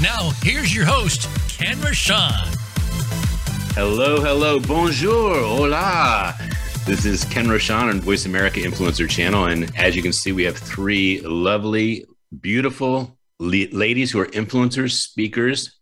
[0.00, 2.54] Now, here's your host, Ken Rochon.
[3.74, 6.36] Hello, hello, bonjour, hola.
[6.86, 9.46] This is Ken Rochon on Voice America Influencer Channel.
[9.46, 12.04] And as you can see, we have three lovely,
[12.40, 15.80] beautiful le- ladies who are influencers, speakers,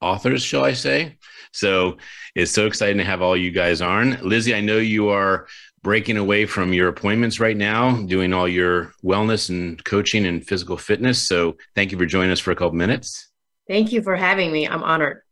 [0.00, 1.18] authors, shall I say.
[1.52, 1.98] So
[2.34, 4.16] it's so exciting to have all you guys on.
[4.22, 5.46] Lizzie, I know you are
[5.82, 10.78] breaking away from your appointments right now, doing all your wellness and coaching and physical
[10.78, 11.20] fitness.
[11.20, 13.31] So thank you for joining us for a couple minutes.
[13.72, 14.68] Thank you for having me.
[14.68, 15.22] I'm honored.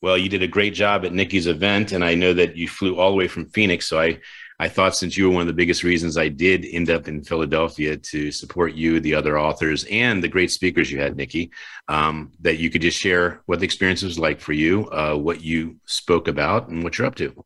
[0.00, 2.98] Well, you did a great job at Nicky's event, and I know that you flew
[2.98, 3.86] all the way from Phoenix.
[3.86, 4.18] So I,
[4.58, 7.22] I thought since you were one of the biggest reasons I did end up in
[7.22, 11.50] Philadelphia to support you, the other authors, and the great speakers you had, Nicky,
[11.88, 15.42] um, that you could just share what the experience was like for you, uh, what
[15.42, 17.44] you spoke about, and what you're up to.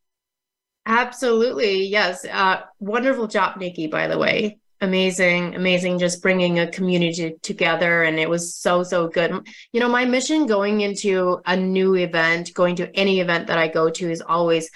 [0.86, 2.24] Absolutely, yes.
[2.24, 3.88] Uh, wonderful job, Nicky.
[3.88, 9.09] By the way, amazing amazing just bringing a community together and it was so so
[9.09, 9.47] good.
[9.73, 13.69] You know my mission going into a new event going to any event that i
[13.69, 14.70] go to is always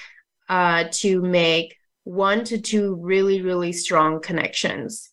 [0.49, 5.11] uh, to make one to two really really strong connections.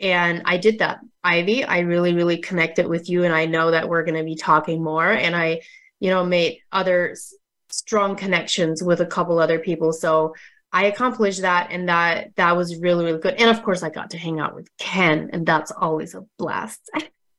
[0.00, 1.00] And i did that.
[1.24, 4.34] Ivy i really really connected with you and i know that we're going to be
[4.34, 5.60] talking more and i
[6.00, 7.14] you know made other
[7.72, 9.92] strong connections with a couple other people.
[9.92, 10.34] So
[10.72, 13.34] I accomplished that and that that was really really good.
[13.34, 16.90] And of course I got to hang out with Ken and that's always a blast.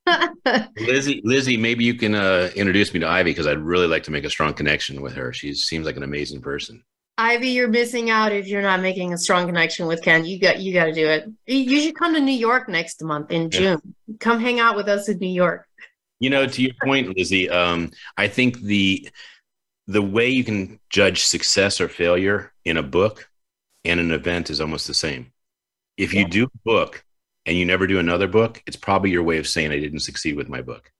[0.80, 4.12] Lizzie, Lizzie, maybe you can uh, introduce me to Ivy because I'd really like to
[4.12, 5.32] make a strong connection with her.
[5.32, 6.84] She seems like an amazing person.
[7.18, 10.26] Ivy, you're missing out if you're not making a strong connection with Ken.
[10.26, 11.30] You got you got to do it.
[11.46, 13.80] You should come to New York next month in June.
[14.08, 14.16] Yeah.
[14.20, 15.68] Come hang out with us in New York.
[16.20, 19.10] You know, to your point, Lizzie, um, I think the
[19.88, 23.30] the way you can judge success or failure in a book
[23.84, 25.32] and an event is almost the same.
[25.98, 26.30] If you yeah.
[26.30, 27.04] do a book
[27.46, 30.36] and you never do another book, it's probably your way of saying I didn't succeed
[30.36, 30.92] with my book.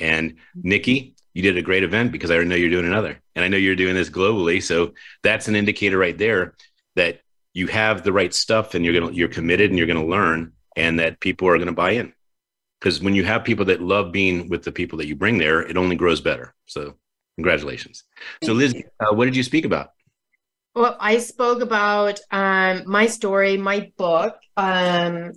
[0.00, 0.68] And mm-hmm.
[0.68, 3.20] Nicky, you did a great event because I know you're doing another.
[3.34, 4.62] And I know you're doing this globally.
[4.62, 4.92] So
[5.22, 6.54] that's an indicator right there
[6.94, 7.20] that
[7.54, 10.98] you have the right stuff and you're gonna you're committed and you're gonna learn and
[10.98, 12.12] that people are gonna buy in.
[12.80, 15.62] Because when you have people that love being with the people that you bring there,
[15.62, 16.54] it only grows better.
[16.66, 16.96] So
[17.36, 18.04] congratulations.
[18.42, 19.90] So Liz, uh, what did you speak about?
[20.74, 24.36] Well, I spoke about um, my story, my book.
[24.58, 25.32] Um,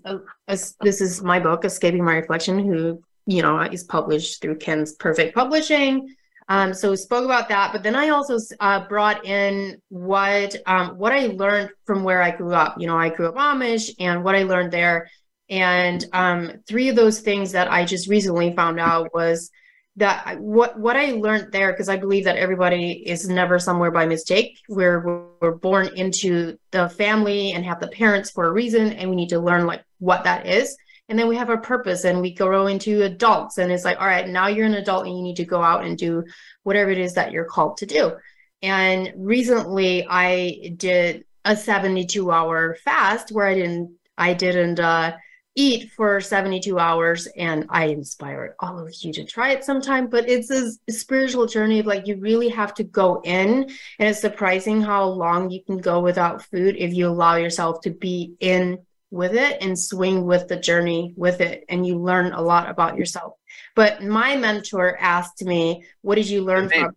[0.48, 5.36] this is my book, Escaping My Reflection, who you know is published through Ken's Perfect
[5.36, 6.14] Publishing.
[6.50, 11.14] Um, so spoke about that, but then I also uh, brought in what um, what
[11.14, 12.76] I learned from where I grew up.
[12.78, 15.10] You know, I grew up Amish, and what I learned there.
[15.50, 19.52] And um, three of those things that I just recently found out was
[20.00, 24.06] that what what I learned there because I believe that everybody is never somewhere by
[24.06, 24.58] mistake.
[24.70, 29.16] We're we're born into the family and have the parents for a reason, and we
[29.16, 30.76] need to learn like what that is.
[31.10, 34.08] And then we have our purpose, and we grow into adults, and it's like, all
[34.08, 36.24] right, now you're an adult, and you need to go out and do
[36.64, 38.14] whatever it is that you're called to do.
[38.62, 45.16] And recently, I did a 72 hour fast where I didn't I didn't uh,
[45.56, 50.30] eat for 72 hours and i inspire all of you to try it sometime but
[50.30, 53.64] it's a spiritual journey of like you really have to go in
[54.00, 57.90] and it's surprising how long you can go without food if you allow yourself to
[57.90, 58.78] be in
[59.12, 62.98] with it and swing with the journey with it and you learn a lot about
[62.98, 63.34] yourself.
[63.76, 66.96] But my mentor asked me what did you learn from?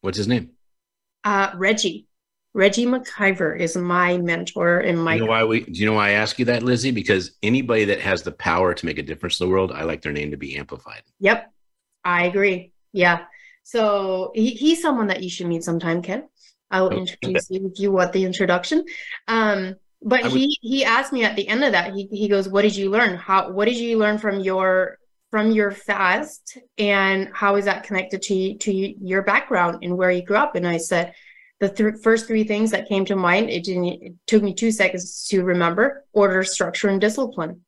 [0.00, 0.50] What's his name?
[1.24, 2.06] Uh reggie
[2.54, 5.14] Reggie McIver is my mentor and my.
[5.14, 5.60] You know why we?
[5.60, 6.90] Do you know why I ask you that, Lizzie?
[6.90, 10.02] Because anybody that has the power to make a difference in the world, I like
[10.02, 11.02] their name to be amplified.
[11.20, 11.50] Yep,
[12.04, 12.72] I agree.
[12.92, 13.24] Yeah,
[13.62, 16.28] so he, he's someone that you should meet sometime, Ken.
[16.70, 18.84] I will introduce you if you want the introduction.
[19.28, 21.92] Um, but would, he he asked me at the end of that.
[21.92, 23.16] He he goes, "What did you learn?
[23.16, 24.98] How what did you learn from your
[25.30, 30.24] from your fast, and how is that connected to to your background and where you
[30.24, 31.14] grew up?" And I said
[31.62, 34.72] the th- first three things that came to mind it didn't it took me two
[34.72, 37.60] seconds to remember order structure and discipline.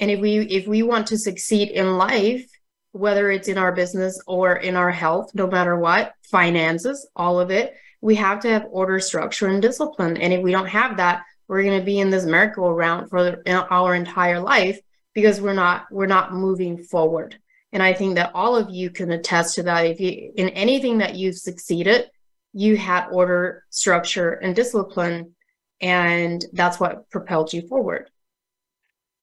[0.00, 2.44] And if we if we want to succeed in life
[2.90, 7.52] whether it's in our business or in our health no matter what finances all of
[7.52, 10.16] it we have to have order structure and discipline.
[10.16, 13.94] And if we don't have that we're going to be in this merry-go-round for our
[13.94, 14.80] entire life
[15.14, 17.38] because we're not we're not moving forward.
[17.72, 19.86] And I think that all of you can attest to that.
[19.86, 22.10] If you, in anything that you've succeeded,
[22.52, 25.34] you had order, structure, and discipline.
[25.80, 28.10] And that's what propelled you forward.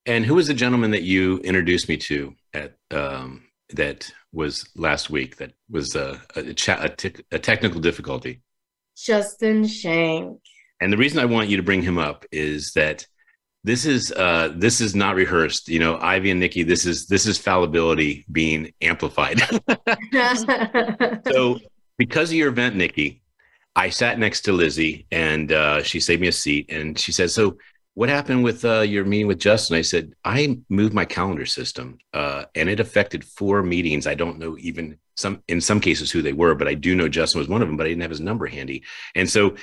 [0.06, 5.10] And who was the gentleman that you introduced me to at um, that was last
[5.10, 5.36] week?
[5.38, 8.42] That was a a, cha- a, t- a technical difficulty.
[8.96, 10.40] Justin Shank.
[10.80, 13.06] And the reason I want you to bring him up is that
[13.64, 15.68] this is uh, this is not rehearsed.
[15.68, 19.40] You know, Ivy and Nicky, this is this is fallibility being amplified.
[21.32, 21.60] so
[21.98, 23.22] because of your event, Nicky,
[23.76, 27.30] I sat next to Lizzie and uh, she saved me a seat and she said,
[27.30, 27.58] So
[27.94, 29.78] what happened with uh, your meeting with Justin?
[29.78, 34.08] I said, I moved my calendar system uh, and it affected four meetings.
[34.08, 37.10] I don't know even some, in some cases who they were, but I do know
[37.10, 38.84] Justin was one of them, but I didn't have his number handy.
[39.16, 39.56] And so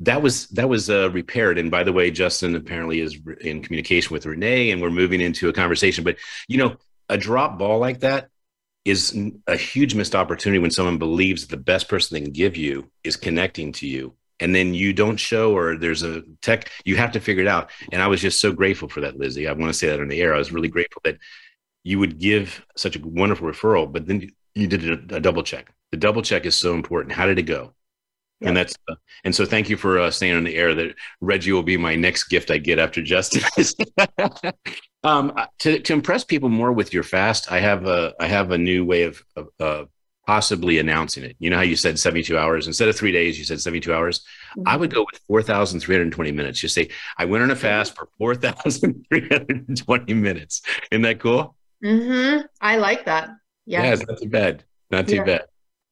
[0.00, 1.58] that was that was uh, repaired.
[1.58, 5.48] And by the way, Justin apparently is in communication with Renee, and we're moving into
[5.48, 6.04] a conversation.
[6.04, 6.76] But you know,
[7.08, 8.28] a drop ball like that
[8.88, 12.90] is a huge missed opportunity when someone believes the best person they can give you
[13.04, 14.14] is connecting to you.
[14.40, 17.70] And then you don't show or there's a tech you have to figure it out.
[17.92, 19.48] And i was just so grateful for that lizzie.
[19.48, 20.34] I want to say that on the air.
[20.34, 21.18] I was really grateful that
[21.82, 25.72] you would give such a wonderful referral but then you did a, a double check.
[25.90, 27.14] The double check is so important.
[27.14, 27.74] How did it go
[28.42, 28.94] and that's uh,
[29.24, 31.94] and so thank you for uh, staying on the air that reggie will be my
[31.94, 33.74] next gift i get after justice.
[35.04, 38.50] Um, uh, to, to impress people more with your fast i have a i have
[38.50, 39.84] a new way of, of uh,
[40.26, 41.36] possibly announcing it.
[41.38, 42.66] You know how you said 72 hours?
[42.66, 44.18] Instead of three days you said 72 hours?
[44.18, 44.68] Mm-hmm.
[44.68, 46.58] i would go with 4320 minutes.
[46.58, 50.62] Just say i went on a fast for 4320 minutes.
[50.90, 51.54] Isn't that cool?
[51.84, 52.46] Mm-hmm.
[52.60, 53.30] i like that.
[53.66, 54.64] Yeah, yeah not too bad.
[54.90, 55.24] Not too yeah.
[55.24, 55.42] bad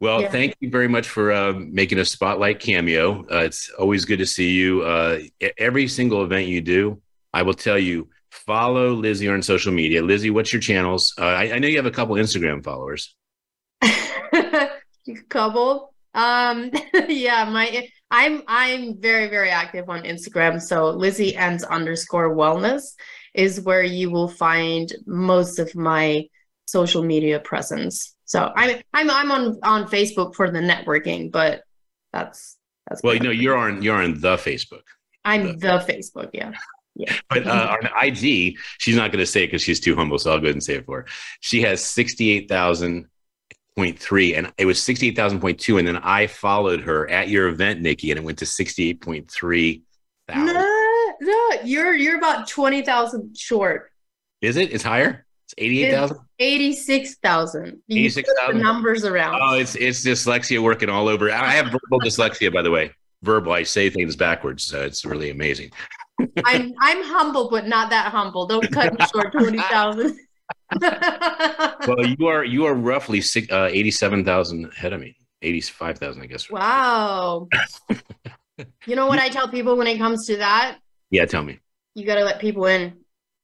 [0.00, 0.30] well, yeah.
[0.30, 3.24] thank you very much for uh, making a spotlight cameo.
[3.30, 4.82] Uh, it's always good to see you.
[4.82, 5.20] Uh,
[5.56, 7.00] every single event you do,
[7.32, 10.02] I will tell you, follow Lizzie on social media.
[10.02, 11.14] Lizzie, what's your channels?
[11.18, 13.14] Uh, I, I, know you have a couple Instagram followers.
[15.28, 15.94] couple.
[16.14, 16.70] Um,
[17.08, 20.60] yeah, my I'm I'm very very active on Instagram.
[20.60, 22.94] So Lizzie ends underscore wellness
[23.34, 26.24] is where you will find most of my
[26.66, 28.15] social media presence.
[28.26, 31.62] So I'm I'm I'm on on Facebook for the networking, but
[32.12, 32.58] that's
[32.88, 34.82] that's well, you know, you're on you're on the Facebook.
[35.24, 36.52] I'm the, the Facebook, yeah.
[36.94, 37.14] Yeah.
[37.28, 40.18] But uh, on IG, she's not going to say it because she's too humble.
[40.18, 41.08] So I'll go ahead and say it for her.
[41.40, 45.78] She has 68,000.3 and it was 68,000.2.
[45.78, 49.82] And then I followed her at your event, Nikki, and it went to 68.3
[50.34, 53.92] No, no, you're, you're about 20,000 short.
[54.40, 54.72] Is it?
[54.72, 55.25] It's higher?
[55.46, 56.18] It's 88,000?
[56.40, 57.82] 86,000.
[57.88, 58.60] 86,000.
[58.60, 59.40] numbers around.
[59.40, 61.30] Oh, it's it's dyslexia working all over.
[61.30, 62.90] I have verbal dyslexia, by the way.
[63.22, 63.52] Verbal.
[63.52, 64.64] I say things backwards.
[64.64, 65.70] So it's really amazing.
[66.44, 68.46] I'm I'm humble, but not that humble.
[68.46, 70.18] Don't cut me short 20,000.
[70.80, 75.16] well, you are you are roughly six, uh, 87,000 ahead of me.
[75.42, 76.50] 85,000, I guess.
[76.50, 77.46] Wow.
[78.86, 80.78] you know what I tell people when it comes to that?
[81.10, 81.60] Yeah, tell me.
[81.94, 82.94] You got to let people in.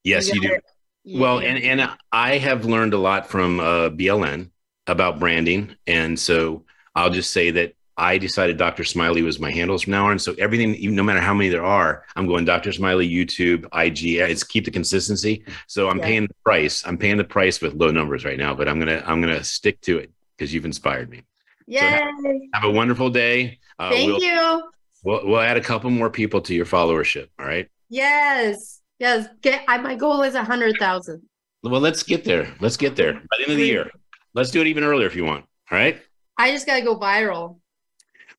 [0.03, 0.59] Yes, you, you do.
[1.05, 4.49] Well, and and I have learned a lot from uh, BLN
[4.87, 6.63] about branding, and so
[6.95, 8.83] I'll just say that I decided Dr.
[8.83, 10.17] Smiley was my handles from now on.
[10.17, 12.71] So everything, even no matter how many there are, I'm going Dr.
[12.71, 14.15] Smiley, YouTube, IG.
[14.17, 15.45] It's keep the consistency.
[15.67, 16.05] So I'm yeah.
[16.05, 16.83] paying the price.
[16.85, 19.81] I'm paying the price with low numbers right now, but I'm gonna I'm gonna stick
[19.81, 21.23] to it because you've inspired me.
[21.67, 21.99] Yeah.
[21.99, 23.59] So have, have, a wonderful day.
[23.77, 24.71] Uh, Thank we'll, you.
[25.03, 27.29] We'll, we'll add a couple more people to your followership.
[27.39, 27.69] All right.
[27.89, 28.72] Yes.
[29.03, 31.23] Yes, get I, my goal is a hundred thousand.
[31.61, 32.53] Well, let's get there.
[32.61, 33.91] Let's get there by the end of the year.
[34.33, 35.43] Let's do it even earlier if you want.
[35.69, 36.01] All right.
[36.37, 37.59] I just gotta go viral.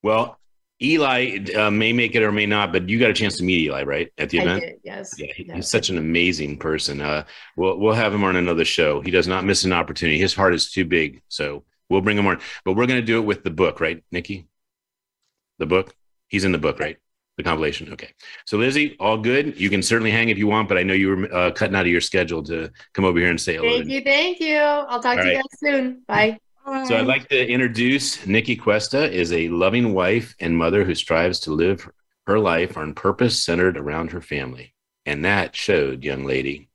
[0.03, 0.41] Well,
[0.83, 3.59] Eli uh, may make it or may not, but you got a chance to meet
[3.59, 4.63] Eli, right, at the event?
[4.63, 5.13] Did, yes.
[5.19, 5.57] Yeah, he, yes.
[5.57, 7.03] he's such an amazing person.
[7.03, 7.25] Uh,
[7.59, 9.03] we'll we'll have him on another show.
[9.03, 10.19] He does not miss an opportunity.
[10.19, 12.41] His heart is too big, so we'll bring him on.
[12.65, 14.49] But we're going to do it with the book, right, Nicky?
[15.59, 15.95] The book.
[16.29, 16.97] He's in the book, right?
[17.37, 17.93] The compilation.
[17.93, 18.11] Okay.
[18.47, 19.61] So Lizzie, all good.
[19.61, 21.85] You can certainly hang if you want, but I know you were uh, cutting out
[21.85, 23.79] of your schedule to come over here and say hello.
[23.79, 24.01] Thank you.
[24.03, 24.57] Thank you.
[24.57, 25.33] I'll talk all to right.
[25.33, 26.03] you guys soon.
[26.07, 26.39] Bye.
[26.65, 31.41] So I'd like to introduce Nicky Cuesta is a loving wife and mother who strives
[31.41, 31.91] to live
[32.27, 34.73] her life on purpose centered around her family.
[35.05, 36.71] And that showed, young lady.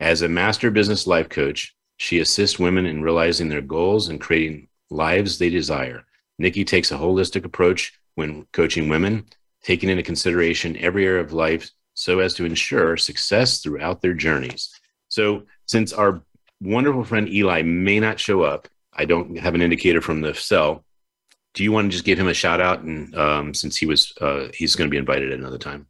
[0.00, 4.68] As a master business life coach, she assists women in realizing their goals and creating
[4.88, 6.04] lives they desire.
[6.38, 9.26] Nicky takes a holistic approach when coaching women
[9.68, 14.70] taking into consideration every area of life so as to ensure success throughout their journeys.
[15.10, 16.22] So, since our
[16.62, 20.86] wonderful friend Eli may not show up, I don't have an indicator from the cell.
[21.52, 22.80] Do you want to just give him a shout out?
[22.80, 25.86] And um, since he was, uh, he's going to be invited at another time.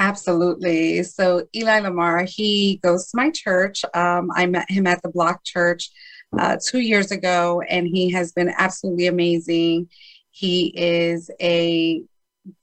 [0.00, 1.04] Absolutely.
[1.04, 3.84] So Eli Lemar, he goes to my church.
[3.94, 5.90] Um, I met him at the Block Church
[6.36, 9.90] uh, two years ago, and he has been absolutely amazing.
[10.32, 12.02] He is a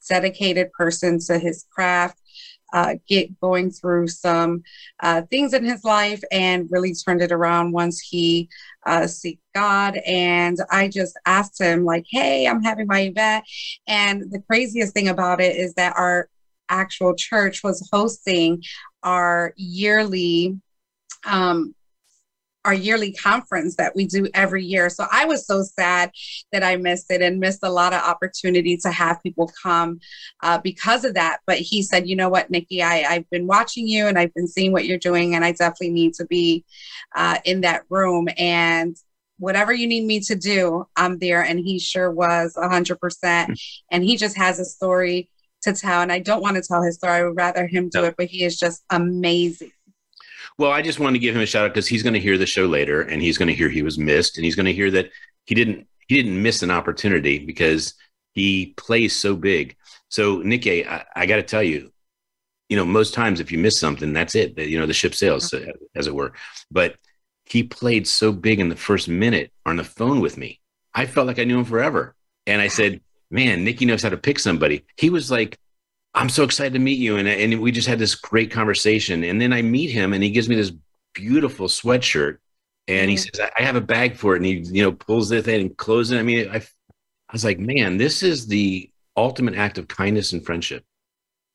[0.08, 2.20] dedicated person to his craft.
[2.72, 4.62] Uh, get going through some
[5.00, 8.48] uh, things in his life and really turned it around once he
[8.86, 9.98] uh, seek God.
[10.06, 13.44] And I just asked him, like, hey, I'm having my event.
[13.88, 16.30] And the craziest thing about it is that our
[16.70, 18.62] actual church was hosting
[19.02, 20.60] our yearly
[21.26, 21.74] um,
[22.66, 24.90] our yearly conference that we do every year.
[24.90, 26.12] So I was so sad
[26.52, 30.00] that I missed it and missed a lot of opportunity to have people come
[30.44, 31.40] uh, because of that.
[31.48, 34.48] But he said, you know what, Nicky, I, I've been watching you and I've been
[34.48, 36.66] seeing what you're doing, and I definitely need to be
[37.16, 38.28] uh, in that room.
[38.38, 38.96] And
[39.38, 41.42] whatever you need me to do, I'm there.
[41.42, 43.60] And he sure was 100%.
[43.92, 45.30] And he just has a story
[45.62, 46.02] to tell.
[46.02, 47.14] And I don't want to tell his story.
[47.14, 48.08] I would rather him do no.
[48.08, 49.72] it, but he is just amazing.
[50.60, 52.38] Well, I just wanted to give him a shout out because he's going to hear
[52.38, 54.74] the show later and he's going to hear he was missed and he's going to
[54.74, 55.10] hear that
[55.46, 57.94] he didn't he didn't miss an opportunity because
[58.34, 59.78] he plays so big.
[60.10, 61.94] So Nicky, I, I got to tell you,
[62.68, 64.58] you know, most times if you miss something, that's it.
[64.58, 65.54] You know, the ship sails,
[65.96, 66.34] as it were.
[66.70, 66.98] But
[67.46, 70.60] he played so big in the first minute on the phone with me.
[70.94, 72.16] I felt like I knew him forever.
[72.48, 73.00] And I said,
[73.32, 74.84] man, Nicky knows how to pick somebody.
[74.98, 75.58] He was like,
[76.14, 77.18] I'm so excited to meet you.
[77.18, 79.24] And, and we just had this great conversation.
[79.24, 80.72] And then I meet him and he gives me this
[81.14, 82.38] beautiful sweatshirt.
[82.88, 84.38] And he says, I have a bag for it.
[84.38, 86.20] And he, you know, pulls it and closes it.
[86.20, 90.44] I mean, I, I was like, man, this is the ultimate act of kindness and
[90.44, 90.84] friendship.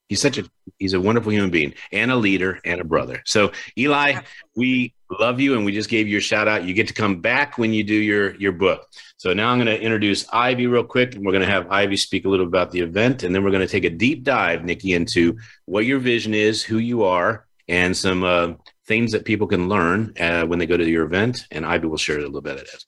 [0.08, 0.44] He's such a
[0.78, 3.22] he's a wonderful human being and a leader and a brother.
[3.24, 4.20] So Eli,
[4.54, 6.64] we love you and we just gave you a shout out.
[6.64, 8.88] You get to come back when you do your your book.
[9.16, 11.96] So now I'm going to introduce Ivy real quick and we're going to have Ivy
[11.96, 14.64] speak a little about the event and then we're going to take a deep dive
[14.64, 18.52] Nicky into what your vision is, who you are and some uh,
[18.86, 21.96] things that people can learn uh, when they go to your event and Ivy will
[21.96, 22.84] share a little bit of that.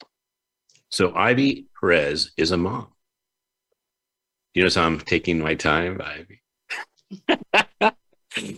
[0.90, 2.88] So Ivy Perez is a mom.
[4.54, 6.40] You notice I'm taking my time, Ivy.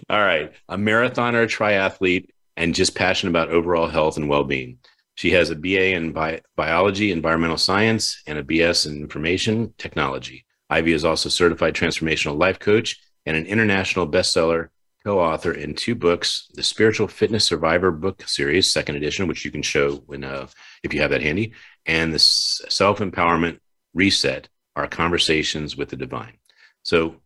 [0.09, 0.53] All right.
[0.69, 4.79] A marathoner, or triathlete, and just passionate about overall health and well being.
[5.15, 10.45] She has a BA in bi- biology, environmental science, and a BS in information technology.
[10.69, 14.69] Ivy is also certified transformational life coach and an international bestseller
[15.05, 19.63] co-author in two books: the Spiritual Fitness Survivor book series, second edition, which you can
[19.63, 20.49] show when uh,
[20.83, 21.53] if you have that handy,
[21.87, 23.61] and the Self Empowerment
[23.95, 26.39] Reset: Our Conversations with the Divine.
[26.83, 27.21] So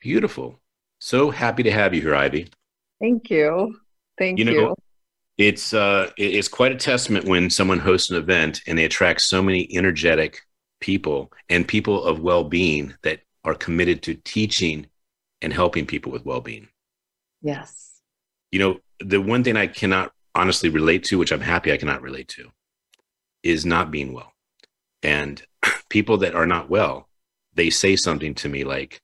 [0.00, 0.60] beautiful.
[0.98, 2.48] So happy to have you here, Ivy.
[3.00, 3.76] Thank you.
[4.22, 4.44] Thank you.
[4.44, 4.76] Know, you.
[5.38, 9.42] It's uh, it's quite a testament when someone hosts an event and they attract so
[9.42, 10.42] many energetic
[10.80, 14.86] people and people of well-being that are committed to teaching
[15.40, 16.68] and helping people with well-being.
[17.40, 18.00] Yes.
[18.52, 22.02] You know, the one thing I cannot honestly relate to, which I'm happy I cannot
[22.02, 22.50] relate to,
[23.42, 24.32] is not being well.
[25.02, 25.42] And
[25.88, 27.08] people that are not well,
[27.54, 29.02] they say something to me like,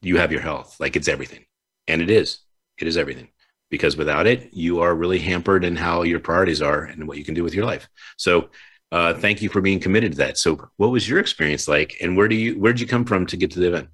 [0.00, 1.44] you have your health like it's everything
[1.88, 2.40] and it is
[2.78, 3.28] it is everything
[3.74, 7.24] because without it you are really hampered in how your priorities are and what you
[7.24, 8.48] can do with your life so
[8.92, 12.16] uh, thank you for being committed to that so what was your experience like and
[12.16, 13.88] where do you where did you come from to get to the event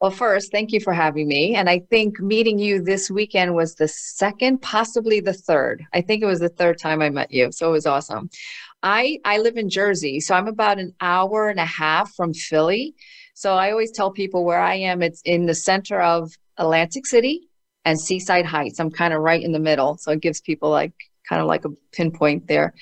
[0.00, 1.54] well, first, thank you for having me.
[1.54, 5.82] And I think meeting you this weekend was the second, possibly the third.
[5.94, 7.50] I think it was the third time I met you.
[7.52, 8.28] So it was awesome.
[8.82, 12.94] I, I live in Jersey, so I'm about an hour and a half from Philly.
[13.32, 17.48] So I always tell people where I am, it's in the center of Atlantic City
[17.84, 18.80] and Seaside Heights.
[18.80, 19.96] I'm kind of right in the middle.
[19.98, 20.92] So it gives people like
[21.28, 22.74] kind of like a pinpoint there.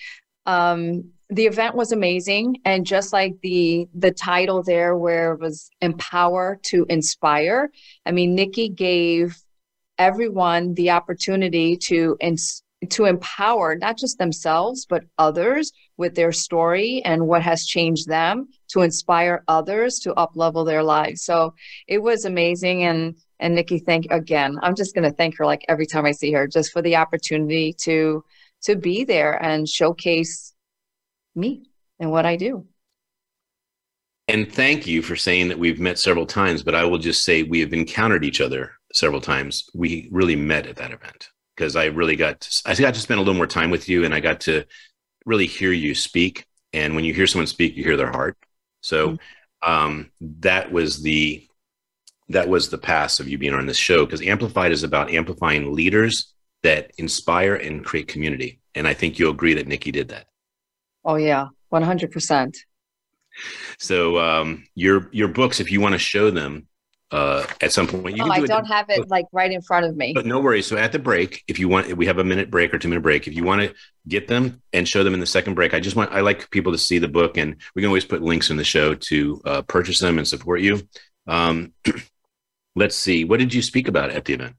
[0.46, 2.58] Um, the event was amazing.
[2.64, 7.70] And just like the the title there where it was empower to inspire.
[8.04, 9.36] I mean, Nicky gave
[9.98, 17.00] everyone the opportunity to ins- to empower not just themselves but others with their story
[17.04, 21.54] and what has changed them to inspire others to up level their lives so
[21.86, 25.64] it was amazing and and nicky thank again i'm just going to thank her like
[25.68, 28.24] every time i see her just for the opportunity to
[28.62, 30.54] to be there and showcase
[31.34, 31.64] me
[32.00, 32.66] and what i do
[34.28, 37.42] and thank you for saying that we've met several times but i will just say
[37.42, 41.86] we have encountered each other several times we really met at that event because I
[41.86, 44.20] really got to, I got to spend a little more time with you and I
[44.20, 44.64] got to
[45.26, 46.46] really hear you speak.
[46.72, 48.36] And when you hear someone speak, you hear their heart.
[48.80, 49.70] So mm-hmm.
[49.70, 51.46] um, that was the
[52.32, 55.72] that was the pass of you being on this show because Amplified is about amplifying
[55.72, 58.60] leaders that inspire and create community.
[58.74, 60.26] And I think you'll agree that Nicky did that.
[61.04, 62.58] Oh yeah, one hundred percent.
[63.78, 66.68] So um, your your books, if you want to show them,
[67.12, 68.16] uh, at some point.
[68.16, 70.12] You oh, can do I don't have it like right in front of me.
[70.14, 70.66] But no worries.
[70.66, 73.02] So at the break, if you want, we have a minute break or two minute
[73.02, 73.28] break.
[73.28, 73.74] If you want to
[74.08, 76.72] get them and show them in the second break, I just want, I like people
[76.72, 79.62] to see the book and we can always put links in the show to uh,
[79.62, 80.80] purchase them and support you.
[81.26, 81.72] Um,
[82.74, 83.24] let's see.
[83.24, 84.56] What did you speak about at the event?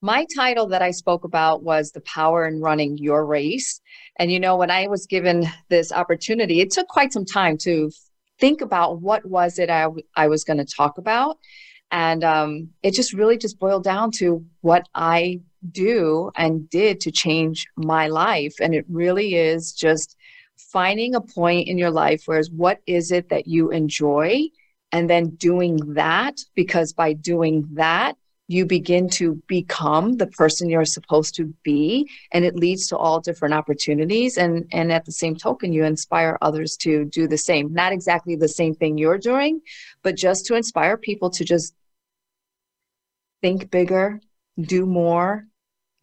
[0.00, 3.80] My title that I spoke about was The Power in Running Your Race.
[4.16, 7.90] And, you know, when I was given this opportunity, it took quite some time to
[8.38, 11.38] think about what was it I, I was going to talk about.
[11.90, 15.40] And um, it just really just boiled down to what I
[15.72, 18.54] do and did to change my life.
[18.60, 20.16] And it really is just
[20.56, 24.48] finding a point in your life where what is it that you enjoy
[24.92, 28.16] and then doing that because by doing that
[28.50, 33.20] you begin to become the person you're supposed to be and it leads to all
[33.20, 34.38] different opportunities.
[34.38, 37.72] And and at the same token you inspire others to do the same.
[37.72, 39.60] Not exactly the same thing you're doing
[40.02, 41.74] but just to inspire people to just
[43.42, 44.20] think bigger
[44.58, 45.46] do more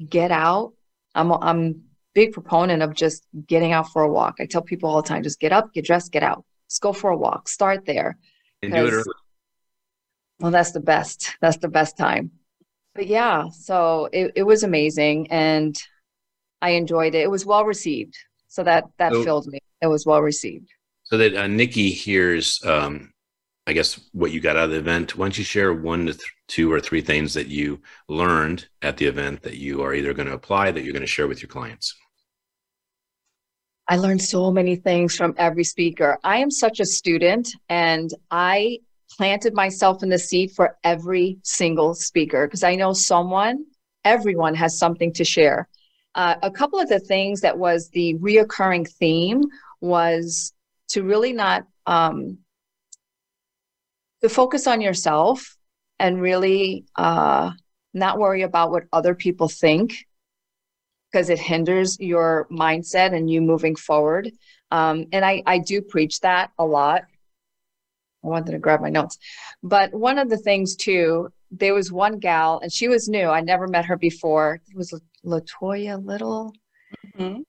[0.07, 0.73] get out.
[1.15, 1.81] I'm a, i'm
[2.13, 4.35] big proponent of just getting out for a walk.
[4.39, 6.45] I tell people all the time just get up get dressed get out.
[6.67, 7.49] Let's go for a walk.
[7.49, 8.17] Start there
[8.71, 9.13] do it early.
[10.39, 11.35] well, that's the best.
[11.41, 12.31] That's the best time.
[12.93, 15.77] But yeah, so it, it was amazing and
[16.61, 17.19] I enjoyed it.
[17.23, 18.15] It was well received.
[18.47, 19.59] So that that So- filled me.
[19.81, 20.69] It was well received.
[21.03, 23.13] So that uh, Nicky hears, um,
[23.67, 25.15] I guess, what you got out of the event.
[25.15, 27.79] Why don't you share one to th- two or three things that you
[28.09, 31.07] learned at the event that you are either going to apply, that you're going to
[31.07, 31.93] share with your clients?
[33.87, 36.17] I learned so many things from every speaker.
[36.23, 38.79] I am such a student and I
[39.11, 43.65] planted myself in the seat for every single speaker because I know someone,
[44.03, 45.67] everyone has something to share.
[46.15, 49.43] Uh, a couple of the things that was the reoccurring theme
[49.81, 50.53] was
[50.89, 52.39] to really not um,
[54.21, 55.55] to focus on yourself
[55.99, 57.51] and really uh,
[57.93, 60.05] not worry about what other people think
[61.15, 64.29] because it hinders your mindset and you moving forward.
[64.69, 67.03] Um, and I, I do preach that a lot.
[68.21, 69.17] I wanted to grab my notes.
[69.63, 73.29] But one of the things too, there was one gal and she was new.
[73.29, 74.59] I never met her before.
[74.67, 76.51] It was Latoya Little.
[77.17, 77.43] Mhm.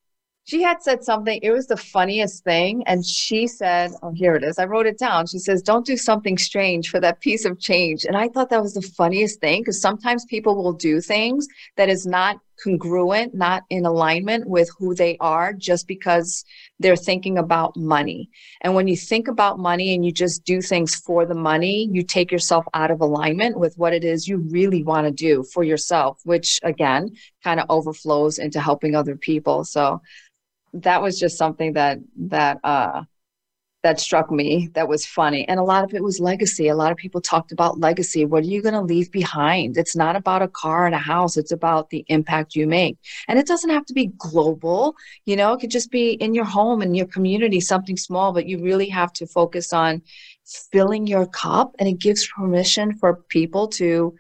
[0.47, 2.85] She had said something, it was the funniest thing.
[2.87, 4.61] And she said, Oh, here it is.
[4.61, 5.27] I wrote it down.
[5.27, 8.05] She says, Don't do something strange for that piece of change.
[8.05, 11.89] And I thought that was the funniest thing because sometimes people will do things that
[11.89, 16.45] is not congruent, not in alignment with who they are just because
[16.79, 18.31] they're thinking about money.
[18.63, 22.03] And when you think about money and you just do things for the money, you
[22.03, 25.65] take yourself out of alignment with what it is you really want to do for
[25.65, 27.11] yourself, which again
[27.45, 29.65] kind of overflows into helping other people.
[29.65, 30.01] So
[30.83, 33.03] that was just something that that uh
[33.87, 35.47] that struck me that was funny.
[35.47, 36.67] And a lot of it was legacy.
[36.67, 38.25] A lot of people talked about legacy.
[38.25, 39.77] What are you going to leave behind?
[39.77, 41.37] It's not about a car and a house.
[41.37, 42.99] It's about the impact you make.
[43.29, 44.97] And it doesn't have to be global.
[45.25, 48.47] You know it could just be in your home in your community something small but
[48.47, 50.03] you really have to focus on
[50.73, 51.77] filling your cup.
[51.79, 54.17] And it gives permission for people to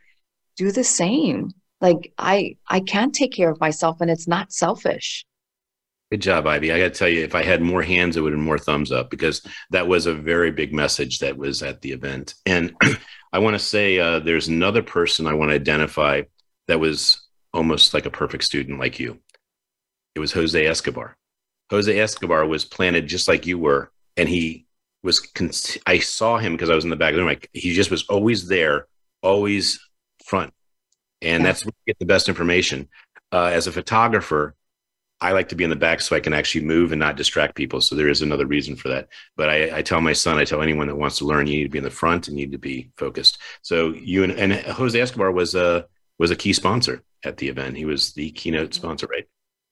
[0.56, 1.50] do the same.
[1.80, 5.26] Like i i can't take care of myself and it's not selfish
[6.12, 6.70] Good job, Ivy.
[6.72, 8.92] I got to tell you, if I had more hands, it would have more thumbs
[8.92, 12.34] up because that was a very big message that was at the event.
[12.46, 12.74] And
[13.32, 16.22] I want to say uh, there's another person I want to identify
[16.68, 19.18] that was almost like a perfect student like you.
[20.14, 21.16] It was Jose Escobar.
[21.70, 24.66] Jose Escobar was planted just like you were, and he
[25.02, 25.18] was.
[25.18, 25.50] Con-
[25.86, 27.28] I saw him because I was in the back of the room.
[27.28, 28.86] Like he just was always there,
[29.22, 29.80] always
[30.24, 30.54] front,
[31.20, 31.48] and Yeah.
[31.48, 32.88] that's where you get the best information.
[33.32, 34.54] Uh, as a photographer,
[35.20, 37.55] I like to be in the back so I can actually move and not distract
[37.55, 37.81] people.
[37.81, 39.09] So there is another reason for that.
[39.37, 41.64] But I, I tell my son, I tell anyone that wants to learn, you need
[41.64, 43.38] to be in the front and you need to be focused.
[43.62, 45.87] So you and, and Jose Escobar was a
[46.18, 47.76] was a key sponsor at the event.
[47.76, 49.26] He was the keynote sponsor, right?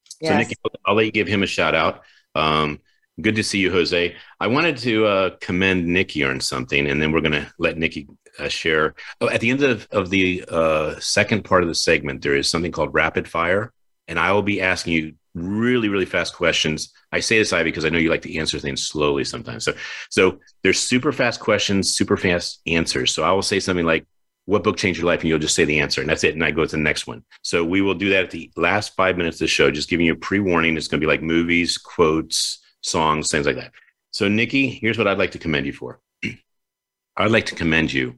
[0.08, 0.38] So Yes.
[0.38, 0.54] Nicky,
[0.86, 2.02] I'll let you give him a shout out.
[2.34, 2.80] Um,
[3.20, 4.14] good to see you, Jose.
[4.40, 8.08] I wanted to uh, commend Nicky on something, and then we're going to let Nicky
[8.38, 8.94] uh, share.
[9.20, 12.48] Oh, at the end of, of the uh, second part of the segment, there is
[12.48, 13.72] something called rapid fire,
[14.08, 16.92] and I will be asking you really, really fast questions.
[17.12, 19.64] I say this, Ivy, because I know you like to answer things slowly sometimes.
[19.64, 19.74] So,
[20.10, 23.12] so there's super fast questions, super fast answers.
[23.12, 24.06] So I will say something like,
[24.46, 26.34] "What book changed your life?" and you'll just say the answer, and that's it.
[26.34, 27.24] And I go to the next one.
[27.42, 30.06] So we will do that at the last five minutes of the show, just giving
[30.06, 30.76] you a pre-warning.
[30.76, 33.72] It's going to be like movies, quotes, songs, things like that.
[34.12, 36.00] So, Nicky, here's what I'd like to commend you for.
[37.16, 38.14] I'd like to commend you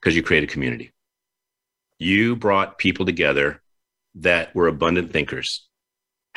[0.00, 0.92] because you created community.
[1.98, 3.62] You brought people together
[4.16, 5.67] that were abundant thinkers.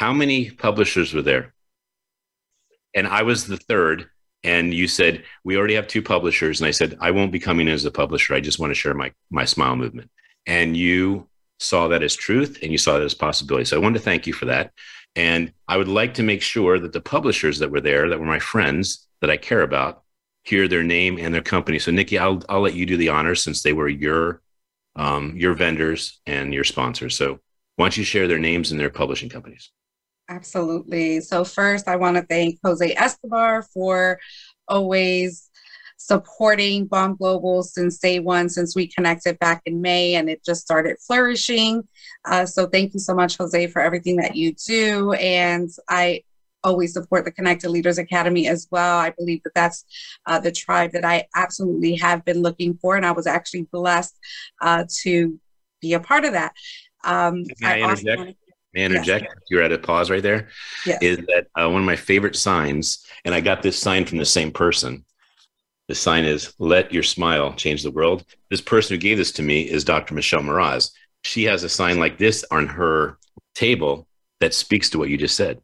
[0.01, 1.53] How many publishers were there?
[2.95, 4.09] And I was the third.
[4.43, 6.59] and you said we already have two publishers.
[6.59, 8.33] And i said i won't be coming in as a publisher.
[8.33, 10.09] I just want to share my my smile movement.
[10.47, 13.65] And you saw that as truth and you saw that as possibility.
[13.65, 14.71] So i wanted to thank you for that.
[15.15, 18.35] And i would like to make sure that the publishers that were there that were
[18.37, 19.93] my friends that i care about
[20.51, 21.77] hear their name and their company.
[21.77, 24.41] So nicky i'll, I'll let you do the honors since they were your
[24.95, 27.15] um, your vendors and your sponsors.
[27.15, 27.27] So
[27.75, 29.69] why don't you share their names and their publishing companies
[30.31, 31.19] Absolutely.
[31.19, 34.17] So, first, I want to thank Jose Escobar for
[34.69, 35.49] always
[35.97, 40.61] supporting Bomb Global since day one, since we connected back in May and it just
[40.61, 41.85] started flourishing.
[42.23, 45.11] Uh, so, thank you so much, Jose, for everything that you do.
[45.13, 46.23] And I
[46.63, 48.99] always support the Connected Leaders Academy as well.
[48.99, 49.83] I believe that that's
[50.27, 52.95] uh, the tribe that I absolutely have been looking for.
[52.95, 54.17] And I was actually blessed
[54.61, 55.37] uh, to
[55.81, 56.53] be a part of that.
[57.03, 58.37] Um, Can I, I interject?
[58.73, 59.25] May I interject?
[59.25, 59.43] Yes.
[59.49, 60.49] You're at a pause right there.
[60.86, 60.99] Yes.
[61.01, 63.05] Is that uh, one of my favorite signs?
[63.25, 65.05] And I got this sign from the same person.
[65.88, 69.43] The sign is "Let your smile change the world." This person who gave this to
[69.43, 70.13] me is Dr.
[70.13, 70.91] Michelle Mraz.
[71.23, 73.17] She has a sign like this on her
[73.55, 74.07] table
[74.39, 75.62] that speaks to what you just said.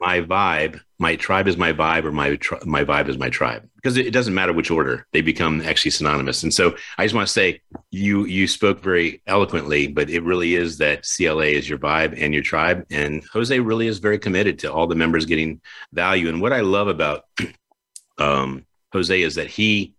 [0.00, 3.68] My vibe my tribe is my vibe or my tri- my vibe is my tribe.
[3.76, 6.42] Because it, doesn't matter which order they become actually synonymous.
[6.42, 10.54] And so i just want to say you you spoke very eloquently but it really
[10.54, 12.86] is that cla is your vibe and your tribe.
[12.90, 15.60] And jose really is very committed to all the members getting
[15.92, 16.28] value.
[16.28, 17.24] And what i love about
[18.18, 19.94] um, jose is that he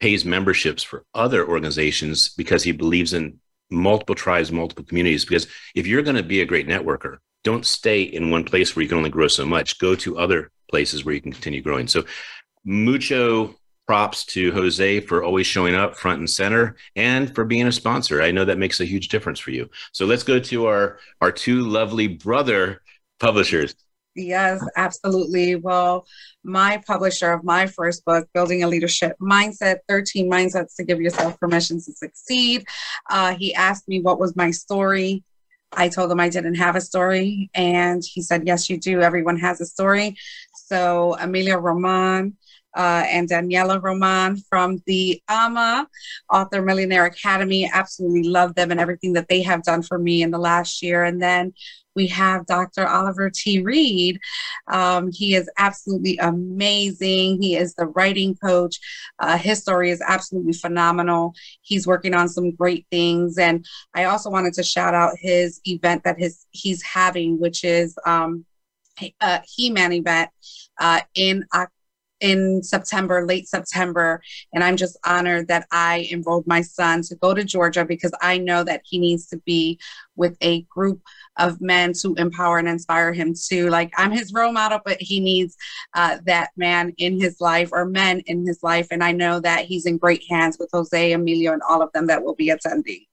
[0.00, 3.38] pays memberships for other organizations because he believes in
[3.70, 5.24] multiple tribes multiple communities.
[5.24, 8.82] Because if you're going to be a great networker don't stay in one place where
[8.82, 9.78] you can only grow so much.
[9.78, 11.86] Go to other places where you can continue growing.
[11.86, 12.04] So,
[12.64, 13.54] mucho
[13.88, 18.20] props to Jose for always showing up front and center and for being a sponsor.
[18.20, 19.70] I know that makes a huge difference for you.
[19.92, 22.82] So let's go to our our two lovely brother
[23.18, 23.74] publishers.
[24.14, 25.54] Yes, absolutely.
[25.54, 26.06] Well,
[26.44, 31.38] my publisher of my first book, Building a Leadership Mindset 13 Mindsets to Give Yourself
[31.38, 32.66] Permission to Succeed,
[33.08, 35.22] uh, he asked me what was my story.
[35.72, 39.00] I told him I didn't have a story, and he said, Yes, you do.
[39.00, 40.16] Everyone has a story.
[40.54, 42.36] So, Emilio Roman
[42.76, 45.88] uh, and Daniela Roman from the AMA
[46.32, 50.30] Author Millionaire Academy, absolutely love them and everything that they have done for me in
[50.30, 51.04] the last year.
[51.04, 51.54] And then
[51.98, 52.86] we have Dr.
[52.86, 53.60] Oliver T.
[53.60, 54.20] Reed.
[54.68, 57.42] Um, he is absolutely amazing.
[57.42, 58.78] He is the writing coach.
[59.18, 61.34] Uh, his story is absolutely phenomenal.
[61.62, 63.36] He's working on some great things.
[63.36, 67.98] And I also wanted to shout out his event that his he's having, which is
[68.06, 68.44] um,
[69.20, 70.30] a He-Man event
[70.78, 71.72] uh, in October
[72.20, 74.20] in September, late September.
[74.52, 78.38] And I'm just honored that I enrolled my son to go to Georgia because I
[78.38, 79.78] know that he needs to be
[80.16, 81.00] with a group
[81.38, 85.20] of men to empower and inspire him to like i'm his role model but he
[85.20, 85.56] needs
[85.94, 89.64] uh, that man in his life or men in his life and i know that
[89.64, 93.04] he's in great hands with jose emilio and all of them that will be attending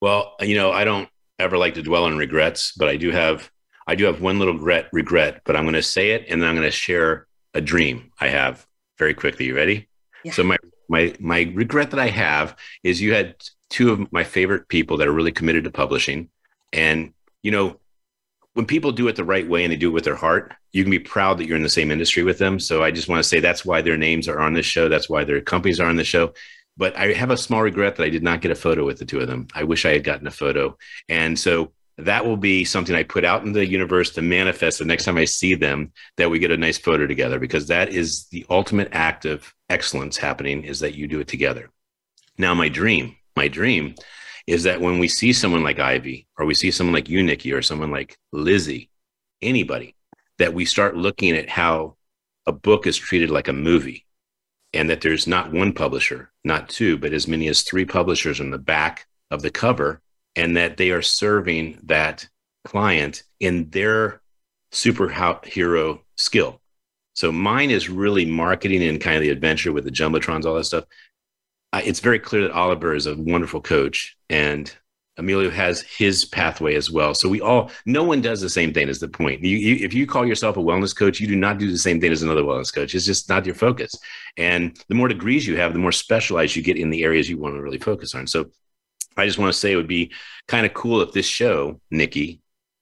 [0.00, 3.50] well you know i don't ever like to dwell on regrets but i do have
[3.86, 6.48] i do have one little regret regret but i'm going to say it and then
[6.48, 8.66] i'm going to share a dream i have
[8.98, 9.88] very quickly you ready
[10.24, 10.32] yeah.
[10.32, 10.56] so my
[10.88, 13.34] my my regret that i have is you had
[13.70, 16.28] two of my favorite people that are really committed to publishing
[16.72, 17.12] and
[17.42, 17.78] you know,
[18.54, 20.84] when people do it the right way and they do it with their heart, you
[20.84, 22.60] can be proud that you're in the same industry with them.
[22.60, 24.88] So I just want to say that's why their names are on this show.
[24.88, 26.34] That's why their companies are on the show.
[26.76, 29.04] But I have a small regret that I did not get a photo with the
[29.04, 29.48] two of them.
[29.54, 30.76] I wish I had gotten a photo.
[31.08, 34.84] And so that will be something I put out in the universe to manifest the
[34.84, 38.26] next time I see them that we get a nice photo together because that is
[38.28, 41.70] the ultimate act of excellence happening is that you do it together.
[42.38, 43.94] Now, my dream, my dream
[44.46, 47.52] is that when we see someone like Ivy, or we see someone like you, Nicky,
[47.52, 48.90] or someone like Lizzie,
[49.40, 49.94] anybody,
[50.38, 51.96] that we start looking at how
[52.46, 54.06] a book is treated like a movie
[54.72, 58.50] and that there's not one publisher, not two, but as many as three publishers on
[58.50, 60.00] the back of the cover,
[60.36, 62.28] and that they are serving that
[62.64, 64.22] client in their
[64.72, 66.60] superhero skill.
[67.14, 70.64] So mine is really marketing and kind of the adventure with the jumbotrons, all that
[70.64, 70.84] stuff
[71.80, 74.74] it's very clear that Oliver is a wonderful coach and
[75.18, 77.14] Emilio has his pathway as well.
[77.14, 78.88] So we all, no one does the same thing.
[78.88, 79.42] Is the point?
[79.42, 82.00] You, you, if you call yourself a wellness coach, you do not do the same
[82.00, 82.94] thing as another wellness coach.
[82.94, 83.94] It's just not your focus.
[84.38, 87.38] And the more degrees you have, the more specialized you get in the areas you
[87.38, 88.26] want to really focus on.
[88.26, 88.50] So
[89.16, 90.12] I just want to say it would be
[90.48, 92.40] kind of cool if this show, Nicky,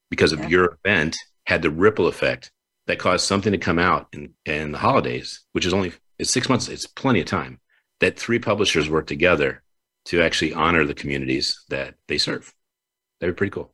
[0.09, 0.47] because of yeah.
[0.47, 1.15] your event,
[1.45, 2.51] had the ripple effect
[2.87, 6.49] that caused something to come out in, in the holidays, which is only it's six
[6.49, 6.67] months.
[6.67, 7.59] It's plenty of time
[7.99, 9.63] that three publishers work together
[10.05, 12.53] to actually honor the communities that they serve.
[13.19, 13.73] That'd be pretty cool.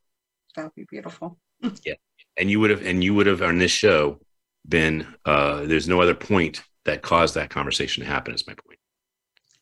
[0.56, 1.38] That'd be beautiful.
[1.86, 1.96] yeah.
[2.38, 4.20] And you would have, and you would have on this show
[4.68, 8.34] been uh, there's no other point that caused that conversation to happen.
[8.34, 8.80] Is my point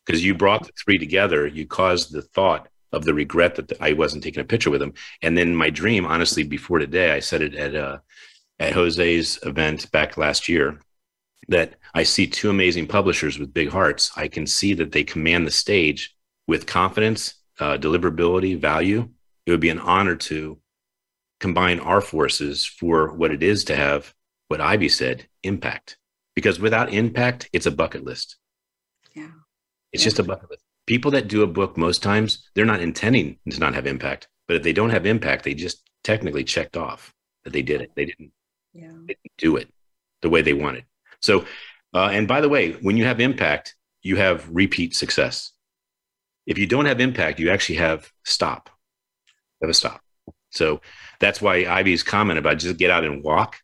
[0.06, 1.46] because you brought the three together.
[1.46, 4.94] You caused the thought of the regret that I wasn't taking a picture with him,
[5.22, 7.98] and then my dream, honestly, before today, I said it at uh,
[8.58, 10.80] at Jose's event back last year
[11.48, 14.10] that I see two amazing publishers with big hearts.
[14.16, 19.08] I can see that they command the stage with confidence, uh, deliverability, value.
[19.44, 20.58] It would be an honor to
[21.38, 24.12] combine our forces for what it is to have
[24.48, 25.98] what Ivy said impact.
[26.34, 28.36] Because without impact, it's a bucket list.
[29.14, 29.28] Yeah.
[29.92, 30.62] It's just a bucket list.
[30.86, 34.28] People that do a book most times, they're not intending to not have impact.
[34.46, 37.12] But if they don't have impact, they just technically checked off
[37.44, 37.90] that they did it.
[37.96, 38.32] They didn't,
[38.72, 38.92] Yeah.
[38.92, 39.68] they didn't do it
[40.22, 40.84] the way they wanted.
[41.20, 41.44] So,
[41.92, 45.52] uh, and by the way, when you have impact, you have repeat success.
[46.46, 48.70] If you don't have impact, you actually have stop.
[49.60, 50.00] You have a stop.
[50.50, 50.80] So
[51.18, 53.56] that's why Ivy's comment about just get out and walk.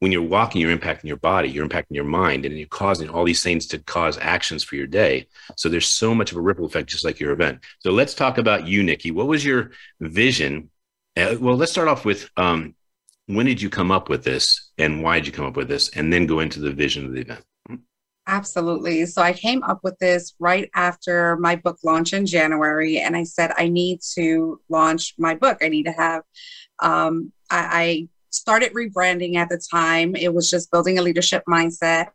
[0.00, 3.24] When you're walking, you're impacting your body, you're impacting your mind, and you're causing all
[3.24, 5.28] these things to cause actions for your day.
[5.56, 7.60] So there's so much of a ripple effect, just like your event.
[7.80, 9.10] So let's talk about you, Nicky.
[9.10, 10.70] What was your vision?
[11.16, 12.74] Uh, well, let's start off with um,
[13.26, 15.90] when did you come up with this, and why did you come up with this,
[15.90, 17.44] and then go into the vision of the event.
[18.26, 19.06] Absolutely.
[19.06, 23.24] So I came up with this right after my book launch in January, and I
[23.24, 25.58] said I need to launch my book.
[25.62, 26.22] I need to have.
[26.78, 30.16] Um, I, I started rebranding at the time.
[30.16, 32.08] It was just building a leadership mindset,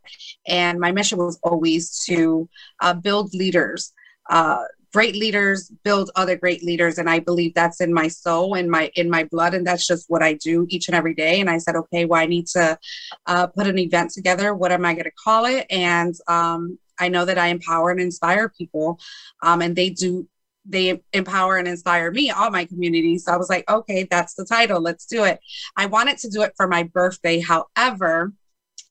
[0.47, 2.49] and my mission was always to
[2.81, 3.93] uh, build leaders.
[4.29, 4.63] Uh,
[4.95, 6.97] great leaders build other great leaders.
[6.97, 9.53] And i believe that's in my soul and my in my blood.
[9.53, 11.41] And that's just what i do each and every day.
[11.41, 12.79] And i said okay well i need to
[13.27, 14.55] uh, put an event together.
[14.55, 15.67] What am i going to call it?
[15.69, 18.97] And um, i know that i empower and inspire people
[19.41, 20.25] um, and they do
[20.67, 24.45] they empower and inspire me all my community so i was like okay that's the
[24.45, 25.39] title let's do it
[25.77, 28.33] i wanted to do it for my birthday however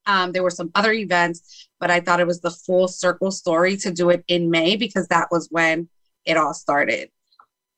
[0.06, 3.76] um, there were some other events, but I thought it was the full circle story
[3.78, 5.88] to do it in May because that was when
[6.24, 7.10] it all started.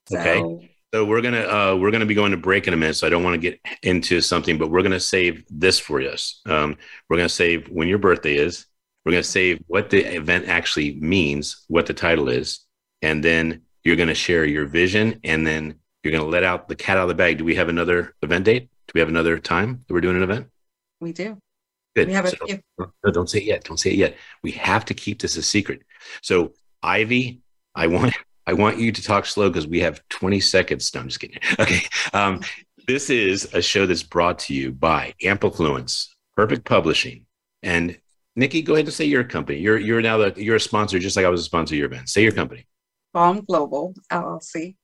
[0.08, 0.70] So, Okay.
[0.94, 2.94] So we're gonna uh, we're gonna be going to break in a minute.
[2.94, 6.40] So I don't want to get into something, but we're gonna save this for us.
[6.46, 6.78] Um,
[7.08, 8.66] we're gonna save when your birthday is.
[9.04, 12.60] We're gonna save what the event actually means, what the title is,
[13.02, 16.96] and then you're gonna share your vision, and then you're gonna let out the cat
[16.96, 17.38] out of the bag.
[17.38, 18.68] Do we have another event date?
[18.88, 20.48] Do we have another time that we're doing an event?
[21.00, 21.38] we do.
[21.94, 22.08] Good.
[22.08, 22.60] We have a few.
[22.78, 23.64] no, don't say it yet.
[23.64, 24.16] Don't say it yet.
[24.42, 25.82] We have to keep this a secret.
[26.20, 27.42] So, Ivy,
[27.74, 28.14] I want
[28.46, 30.92] I want you to talk slow because we have 20 seconds.
[30.92, 31.38] No, I'm just kidding.
[31.60, 31.82] Okay.
[32.12, 32.40] Um,
[32.86, 37.26] this is a show that's brought to you by Amplifluence, Perfect Publishing,
[37.62, 37.98] and
[38.36, 38.62] Nicky.
[38.62, 39.58] Go ahead and say your company.
[39.58, 41.86] You're you're now the you're a sponsor, just like I was a sponsor of your
[41.86, 42.08] event.
[42.08, 42.66] Say your company.
[43.16, 44.76] Balm Global LLC.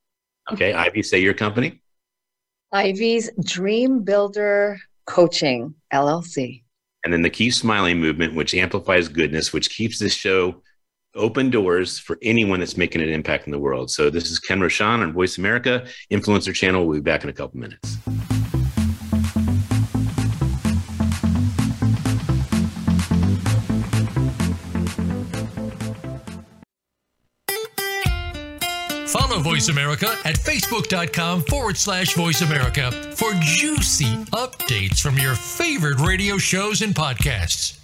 [0.51, 1.83] Okay, Ivy, say your company.
[2.73, 6.63] Ivy's Dream Builder Coaching LLC.
[7.05, 10.63] and then the Keep Smiling movement, which amplifies goodness, which keeps this show
[11.15, 13.91] open doors for anyone that's making an impact in the world.
[13.91, 16.87] So this is Ken Rochon on Voice America Influencer Channel.
[16.87, 17.99] We'll be back in a couple minutes.
[29.43, 36.39] Voice America at facebook.com forward slash voice America for juicy updates from your favorite radio
[36.39, 37.79] shows and podcasts.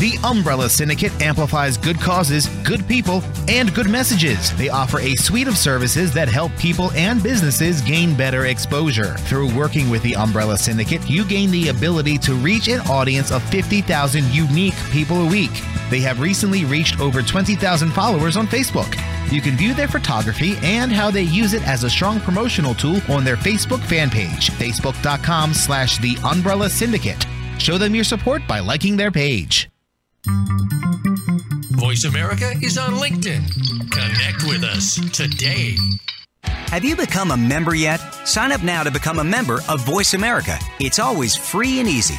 [0.00, 4.56] The Umbrella Syndicate amplifies good causes, good people, and good messages.
[4.56, 9.16] They offer a suite of services that help people and businesses gain better exposure.
[9.26, 13.42] Through working with the Umbrella Syndicate, you gain the ability to reach an audience of
[13.50, 15.50] 50,000 unique people a week.
[15.90, 19.17] They have recently reached over 20,000 followers on Facebook.
[19.30, 23.00] You can view their photography and how they use it as a strong promotional tool
[23.08, 27.26] on their Facebook fan page, facebook.com slash the Umbrella Syndicate.
[27.58, 29.68] Show them your support by liking their page.
[31.72, 33.42] Voice America is on LinkedIn.
[33.90, 35.76] Connect with us today.
[36.42, 37.98] Have you become a member yet?
[38.26, 40.58] Sign up now to become a member of Voice America.
[40.80, 42.18] It's always free and easy.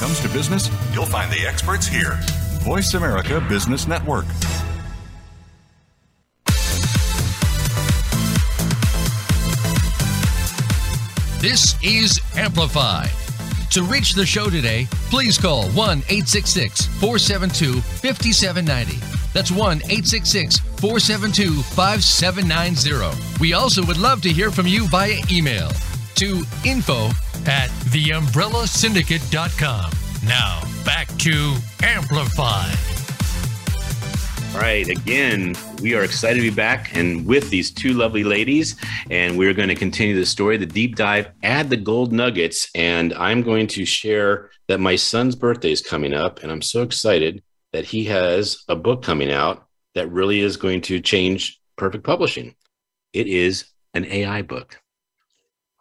[0.00, 2.18] Comes to business, you'll find the experts here.
[2.62, 4.24] Voice America Business Network.
[11.38, 13.10] This is Amplified.
[13.72, 18.96] To reach the show today, please call 1 866 472 5790.
[19.34, 23.38] That's 1 866 472 5790.
[23.38, 25.70] We also would love to hear from you via email
[26.20, 27.06] to info
[27.46, 29.90] at theumbrellasyndicate.com.
[30.26, 32.70] Now, back to Amplify.
[34.52, 38.76] All right, again, we are excited to be back and with these two lovely ladies,
[39.08, 43.14] and we're going to continue the story, the deep dive, add the gold nuggets, and
[43.14, 47.42] I'm going to share that my son's birthday is coming up, and I'm so excited
[47.72, 52.56] that he has a book coming out that really is going to change perfect publishing.
[53.14, 54.78] It is an AI book.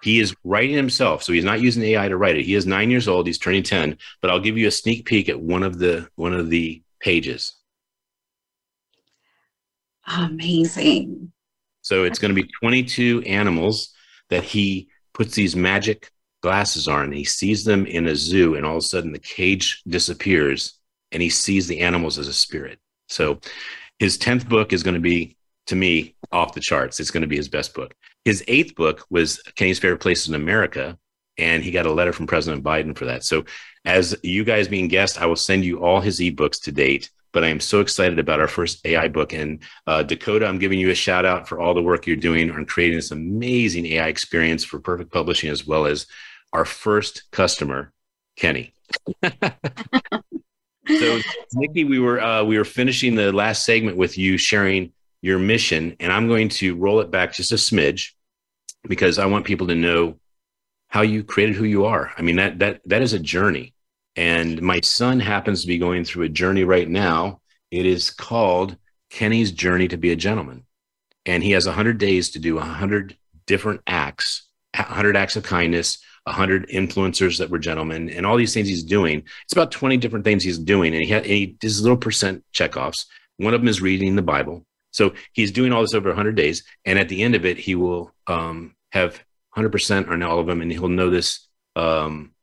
[0.01, 2.45] He is writing himself, so he's not using AI to write it.
[2.45, 3.27] He is nine years old.
[3.27, 6.33] He's turning ten, but I'll give you a sneak peek at one of the one
[6.33, 7.53] of the pages.
[10.07, 11.31] Amazing.
[11.81, 13.93] So it's going to be 22 animals
[14.29, 18.65] that he puts these magic glasses on and he sees them in a zoo and
[18.65, 20.79] all of a sudden the cage disappears
[21.12, 22.79] and he sees the animals as a spirit.
[23.07, 23.39] So
[23.97, 25.35] his 10th book is going to be
[25.67, 26.99] to me off the charts.
[26.99, 27.93] It's going to be his best book.
[28.29, 30.99] His eighth book was Kenny's Favorite Places in America
[31.39, 33.23] and he got a letter from President Biden for that.
[33.23, 33.45] So
[33.85, 37.43] as you guys being guests, I will send you all his ebooks to date but
[37.43, 39.33] I am so excited about our first AI book.
[39.33, 42.51] And uh, Dakota, I'm giving you a shout out for all the work you're doing
[42.51, 46.07] on creating this amazing AI experience for Perfect Publishing, as well as
[46.53, 47.91] our first customer,
[48.35, 48.73] Kenny.
[49.23, 51.19] so,
[51.53, 55.95] Nicky, we were uh, we were finishing the last segment with you sharing your mission,
[55.99, 58.13] and I'm going to roll it back just a smidge
[58.87, 60.15] because I want people to know
[60.87, 62.11] how you created who you are.
[62.17, 63.73] I mean that that that is a journey
[64.19, 67.39] and my son happens to be going through a journey right now.
[67.71, 68.75] It is called
[69.09, 70.65] Kenny's Journey to Be a Gentleman.
[71.25, 76.67] And he has 100 days to do 100 different acts, 100 acts of kindness, 100
[76.67, 79.23] influencers that were gentlemen, and all these things he's doing.
[79.45, 80.93] It's about 20 different things he's doing.
[80.93, 83.05] And he, had, and he does little percent checkoffs.
[83.37, 84.65] One of them is reading the Bible.
[84.91, 86.63] So he's doing all this over 100 days.
[86.86, 89.23] And at the end of it, he will um, have
[89.56, 90.62] 100% on all of them.
[90.62, 92.34] And he'll know this um,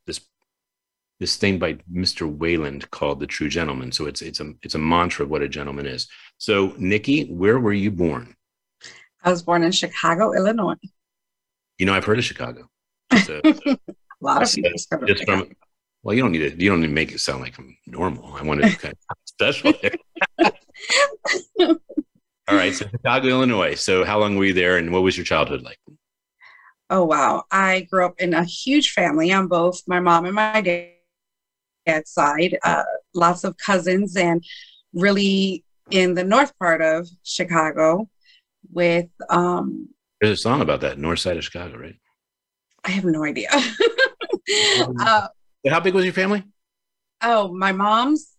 [1.18, 2.30] this thing by Mr.
[2.30, 3.92] Wayland called the True Gentleman.
[3.92, 6.08] So it's it's a it's a mantra of what a gentleman is.
[6.38, 8.34] So Nicky, where were you born?
[9.22, 10.74] I was born in Chicago, Illinois.
[11.78, 12.68] You know, I've heard of Chicago.
[13.24, 13.78] So, a
[14.20, 15.50] lot of people just from,
[16.02, 18.34] well, you don't need to you don't need to make it sound like I'm normal.
[18.34, 19.72] I wanted to kind of special.
[22.48, 23.74] All right, so Chicago, Illinois.
[23.74, 25.78] So how long were you there, and what was your childhood like?
[26.88, 30.60] Oh wow, I grew up in a huge family on both my mom and my
[30.60, 30.90] dad
[31.86, 32.82] dad's side, uh,
[33.14, 34.44] lots of cousins, and
[34.92, 38.08] really in the north part of Chicago
[38.72, 39.08] with.
[39.30, 39.88] Um,
[40.20, 41.96] There's a song about that, north side of Chicago, right?
[42.84, 43.48] I have no idea.
[45.00, 45.28] uh,
[45.68, 46.44] how big was your family?
[47.22, 48.36] Oh, my mom's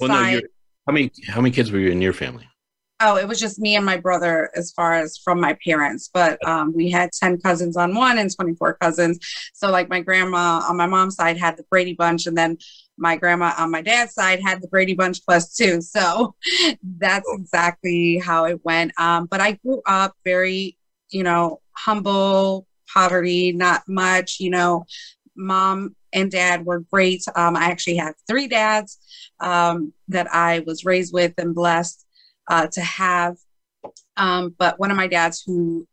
[0.00, 0.34] well, side.
[0.34, 0.40] No,
[0.86, 2.48] how many how many kids were you in your family?
[3.02, 6.38] Oh, it was just me and my brother as far as from my parents, but
[6.46, 9.18] um, we had 10 cousins on one and 24 cousins.
[9.54, 12.58] So, like, my grandma on my mom's side had the Brady Bunch, and then
[12.98, 15.80] my grandma on my dad's side had the Brady Bunch plus two.
[15.90, 16.34] So,
[16.98, 18.92] that's exactly how it went.
[18.98, 20.76] Um, but I grew up very,
[21.10, 24.84] you know, humble, poverty, not much, you know,
[25.36, 27.24] mom and dad were great.
[27.34, 28.98] Um, I actually have three dads
[29.40, 32.04] um, that I was raised with and blessed
[32.50, 33.36] uh, to have.
[34.18, 35.86] Um, but one of my dads who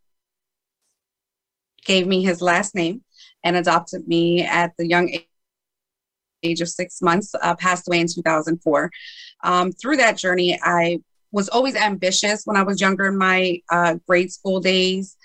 [1.85, 3.01] gave me his last name
[3.43, 5.17] and adopted me at the young
[6.43, 8.91] age of six months uh, passed away in 2004.
[9.43, 10.99] Um, through that journey, I
[11.31, 15.15] was always ambitious when I was younger in my uh, grade school days.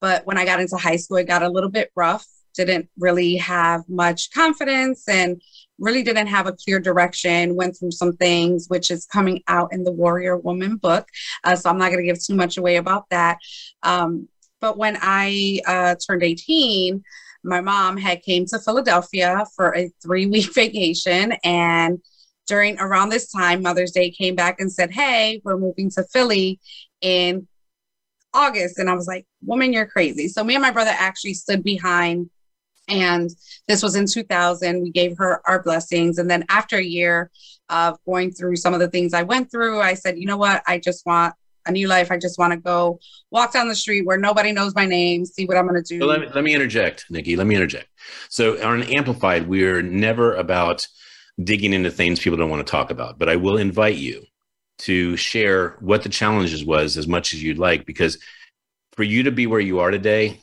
[0.00, 2.26] But when I got into high school, it got a little bit rough.
[2.54, 5.40] Didn't really have much confidence and
[5.78, 9.84] really didn't have a clear direction, went through some things, which is coming out in
[9.84, 11.08] the Warrior Woman book.
[11.44, 13.38] Uh, so I'm not going to give too much away about that.
[13.82, 14.28] Um,
[14.60, 17.02] but when I uh, turned 18,
[17.44, 22.00] my mom had came to Philadelphia for a three week vacation and
[22.46, 26.60] during around this time mother's day came back and said hey we're moving to philly
[27.00, 27.46] in
[28.32, 31.62] august and i was like woman you're crazy so me and my brother actually stood
[31.62, 32.30] behind
[32.88, 33.30] and
[33.68, 34.82] this was in 2000.
[34.82, 36.18] We gave her our blessings.
[36.18, 37.30] And then after a year
[37.68, 40.62] of going through some of the things I went through, I said, you know what?
[40.66, 41.34] I just want
[41.66, 42.10] a new life.
[42.10, 45.46] I just want to go walk down the street where nobody knows my name, see
[45.46, 46.04] what I'm going to do.
[46.04, 47.36] Let, me, let me interject, Nicky.
[47.36, 47.88] Let me interject.
[48.28, 50.86] So on Amplified, we're never about
[51.42, 54.24] digging into things people don't want to talk about, but I will invite you
[54.78, 58.18] to share what the challenges was as much as you'd like, because
[58.92, 60.40] for you to be where you are today,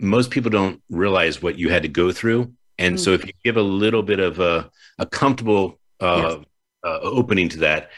[0.00, 2.52] most people don't realize what you had to go through.
[2.78, 3.02] And mm-hmm.
[3.02, 6.46] so if you give a little bit of a, a comfortable uh, yes.
[6.84, 7.90] uh, opening to that,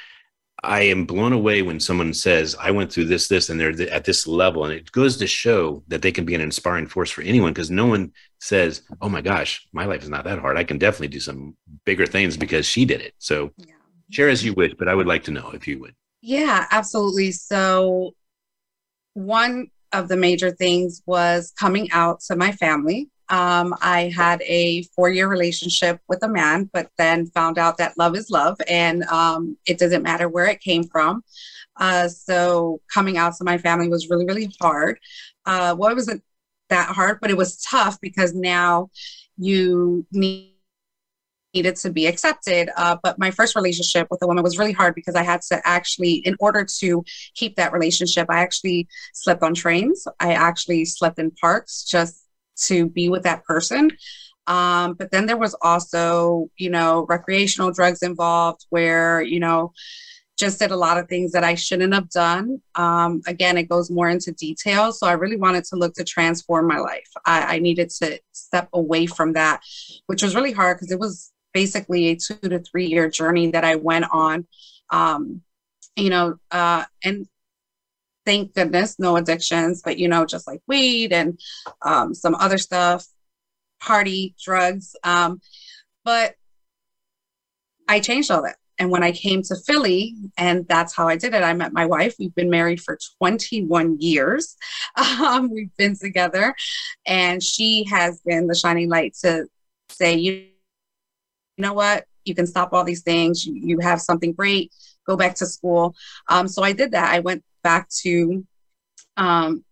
[0.63, 3.89] I am blown away when someone says, I went through this, this, and they're th-
[3.89, 4.65] at this level.
[4.65, 7.71] And it goes to show that they can be an inspiring force for anyone because
[7.71, 10.59] no one says, Oh my gosh, my life is not that hard.
[10.59, 13.15] I can definitely do some bigger things because she did it.
[13.19, 13.75] So yeah.
[14.11, 15.95] share as you wish, but I would like to know if you would.
[16.21, 17.33] Yeah, absolutely.
[17.33, 18.13] So,
[19.15, 23.09] one of the major things was coming out to my family.
[23.29, 27.97] Um, I had a four year relationship with a man, but then found out that
[27.97, 31.23] love is love and um, it doesn't matter where it came from.
[31.79, 34.99] Uh, so coming out to my family was really, really hard.
[35.47, 36.23] Uh, well, it wasn't
[36.69, 38.91] that hard, but it was tough because now
[39.37, 40.50] you need
[41.55, 42.71] needed to be accepted.
[42.77, 45.61] Uh, but my first relationship with a woman was really hard because I had to
[45.65, 50.07] actually, in order to keep that relationship, I actually slept on trains.
[50.21, 52.25] I actually slept in parks just
[52.63, 53.91] to be with that person.
[54.47, 59.73] Um, but then there was also, you know, recreational drugs involved where, you know,
[60.37, 62.63] just did a lot of things that I shouldn't have done.
[62.75, 64.91] Um, again, it goes more into detail.
[64.91, 67.11] So I really wanted to look to transform my life.
[67.27, 69.61] I, I needed to step away from that,
[70.07, 73.65] which was really hard because it was basically a two to three year journey that
[73.65, 74.47] I went on.
[74.91, 75.43] Um,
[75.97, 77.27] you know, uh, and
[78.27, 81.39] thank goodness no addictions but you know just like weed and
[81.83, 83.07] um, some other stuff
[83.81, 85.41] party drugs um,
[86.05, 86.35] but
[87.89, 88.57] i changed all that.
[88.79, 91.87] And when i came to philly and that's how i did it i met my
[91.87, 92.15] wife.
[92.19, 94.57] We've been married for 21 years.
[94.97, 96.55] Um, we've been together.
[97.07, 99.47] And she has been the shining light to
[99.89, 100.50] say you
[101.61, 102.05] know what?
[102.25, 103.47] You can stop all these things.
[103.47, 104.73] You, you have something great.
[105.07, 105.95] Go back to school.
[106.29, 107.13] Um, so i did that.
[107.13, 108.45] I went back to
[109.17, 109.65] um,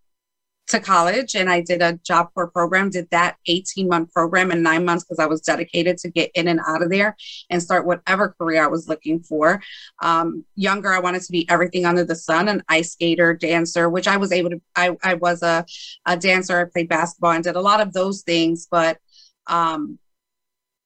[0.69, 4.61] to college and I did a job corps program, did that 18 month program in
[4.61, 7.17] nine months because I was dedicated to get in and out of there
[7.49, 9.61] and start whatever career I was looking for.
[10.01, 14.07] Um, younger, I wanted to be everything under the sun, an ice skater, dancer, which
[14.07, 15.65] I was able to, I, I was a,
[16.05, 18.99] a dancer, I played basketball and did a lot of those things, but
[19.47, 19.97] um,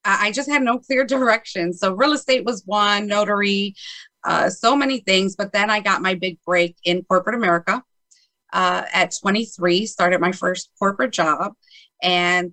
[0.04, 1.72] I, just had no clear direction.
[1.72, 3.74] So real estate was one, notary,
[4.24, 5.36] uh, so many things.
[5.36, 7.82] But then I got my big break in corporate America
[8.52, 11.54] uh, at 23, started my first corporate job
[12.02, 12.52] and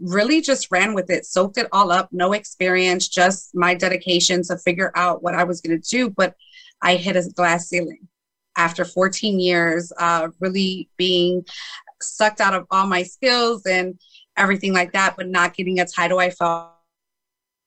[0.00, 4.56] really just ran with it, soaked it all up, no experience, just my dedication to
[4.56, 6.10] figure out what I was going to do.
[6.10, 6.34] But
[6.82, 8.08] I hit a glass ceiling
[8.56, 11.44] after 14 years, uh, really being
[12.02, 13.98] sucked out of all my skills and
[14.40, 16.70] everything like that, but not getting a title I felt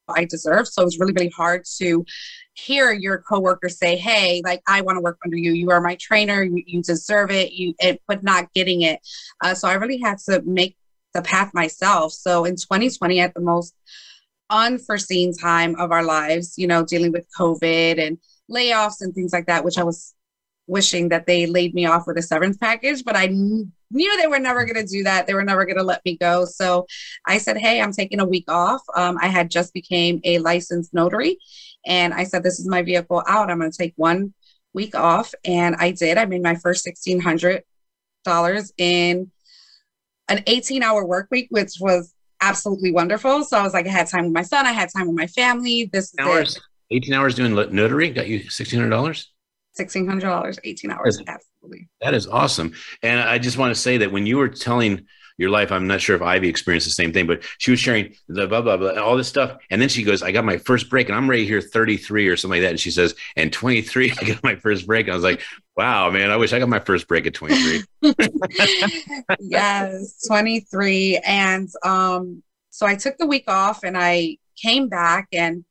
[0.09, 0.67] I deserved.
[0.69, 2.05] So it was really, really hard to
[2.53, 5.53] hear your coworker say, "Hey, like I want to work under you.
[5.53, 6.43] You are my trainer.
[6.43, 8.99] You, you deserve it." You, it, but not getting it.
[9.41, 10.77] Uh, so I really had to make
[11.13, 12.11] the path myself.
[12.13, 13.73] So in 2020, at the most
[14.49, 18.17] unforeseen time of our lives, you know, dealing with COVID and
[18.51, 20.13] layoffs and things like that, which I was
[20.67, 23.27] wishing that they laid me off with a severance package, but I
[23.93, 25.27] knew they were never going to do that.
[25.27, 26.45] They were never going to let me go.
[26.45, 26.85] So
[27.25, 30.93] I said, "Hey, I'm taking a week off." Um, I had just became a licensed
[30.93, 31.37] notary,
[31.85, 33.49] and I said, This is my vehicle out.
[33.49, 34.33] I'm going to take one
[34.73, 35.33] week off.
[35.45, 36.17] And I did.
[36.17, 39.31] I made my first $1,600 in
[40.29, 43.43] an 18 hour work week, which was absolutely wonderful.
[43.43, 45.27] So I was like, I had time with my son, I had time with my
[45.27, 45.89] family.
[45.91, 46.59] This hours,
[46.91, 49.25] 18 hours doing notary got you $1,600?
[49.79, 51.21] $1,600, 18 hours.
[51.27, 51.87] Absolutely.
[52.01, 52.73] That is awesome.
[53.01, 55.05] And I just want to say that when you were telling
[55.37, 55.71] your life.
[55.71, 58.61] I'm not sure if Ivy experienced the same thing, but she was sharing the blah,
[58.61, 59.57] blah, blah, all this stuff.
[59.69, 62.37] And then she goes, I got my first break and I'm ready here 33 or
[62.37, 62.71] something like that.
[62.71, 65.09] And she says, and 23, I got my first break.
[65.09, 65.41] I was like,
[65.75, 67.83] wow, man, I wish I got my first break at 23.
[69.39, 71.19] yes, 23.
[71.25, 75.65] And um, so I took the week off and I came back and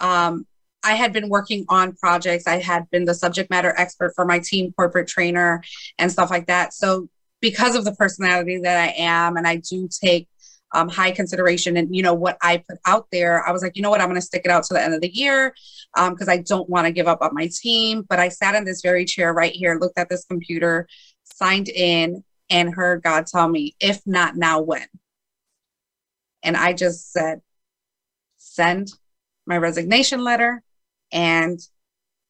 [0.00, 0.46] um,
[0.86, 2.46] I had been working on projects.
[2.46, 5.60] I had been the subject matter expert for my team corporate trainer
[5.98, 6.72] and stuff like that.
[6.74, 7.08] So
[7.40, 10.28] because of the personality that I am, and I do take
[10.72, 13.46] um, high consideration and you know what I put out there.
[13.46, 14.94] I was like, you know what, I'm going to stick it out to the end
[14.94, 15.54] of the year
[15.94, 18.04] because um, I don't want to give up on my team.
[18.08, 20.86] But I sat in this very chair right here, looked at this computer,
[21.24, 24.86] signed in, and heard God tell me, if not now, when?
[26.44, 27.40] And I just said,
[28.36, 28.92] send
[29.46, 30.62] my resignation letter
[31.12, 31.60] and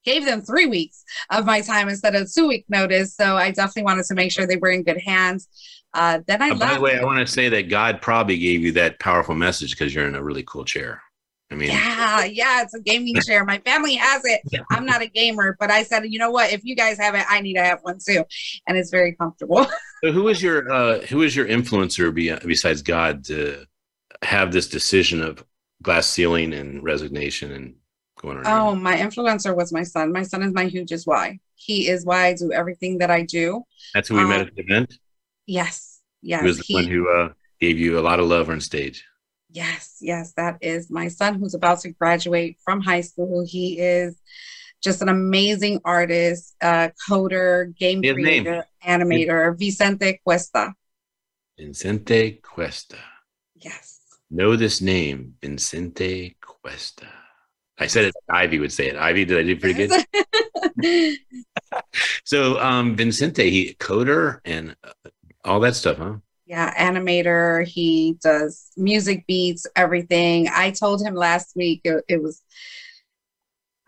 [0.05, 3.15] gave them three weeks of my time instead of two week notice.
[3.15, 5.49] So I definitely wanted to make sure they were in good hands.
[5.93, 8.63] Uh, then I Uh, by the way, I want to say that God probably gave
[8.63, 11.03] you that powerful message because you're in a really cool chair.
[11.51, 13.45] I mean, Yeah, yeah, it's a gaming chair.
[13.45, 14.41] My family has it.
[14.71, 16.53] I'm not a gamer, but I said, you know what?
[16.53, 18.25] If you guys have it, I need to have one too,
[18.67, 19.65] and it's very comfortable.
[20.05, 23.65] so who is your uh, who is your influencer be, besides God to
[24.23, 25.45] have this decision of
[25.83, 27.77] glass ceiling and resignation and
[28.27, 28.69] going around?
[28.69, 30.13] Oh, my influencer was my son.
[30.13, 31.39] My son is my hugest why.
[31.55, 33.63] He is why I do everything that I do.
[33.95, 34.99] That's who we met um, at the event.
[35.47, 36.41] Yes, yes.
[36.41, 37.29] He was the he- one who uh,
[37.61, 39.05] gave you a lot of love on stage.
[39.51, 43.45] Yes, yes, that is my son who's about to graduate from high school.
[43.47, 44.17] He is
[44.83, 48.45] just an amazing artist, uh, coder, game His name?
[48.45, 50.75] creator, animator, Vicente Cuesta.
[51.59, 52.99] Vicente Cuesta.
[53.55, 54.01] Yes.
[54.31, 57.07] Know this name, Vicente Cuesta.
[57.79, 58.15] I said it.
[58.29, 58.97] Ivy would say it.
[58.97, 61.19] Ivy, did I do pretty good?
[62.25, 65.11] So, um, Vincente, he coder and uh,
[65.45, 66.17] all that stuff, huh?
[66.47, 67.67] yeah, animator.
[67.67, 70.49] He does music beats, everything.
[70.49, 72.41] I told him last week it, it was.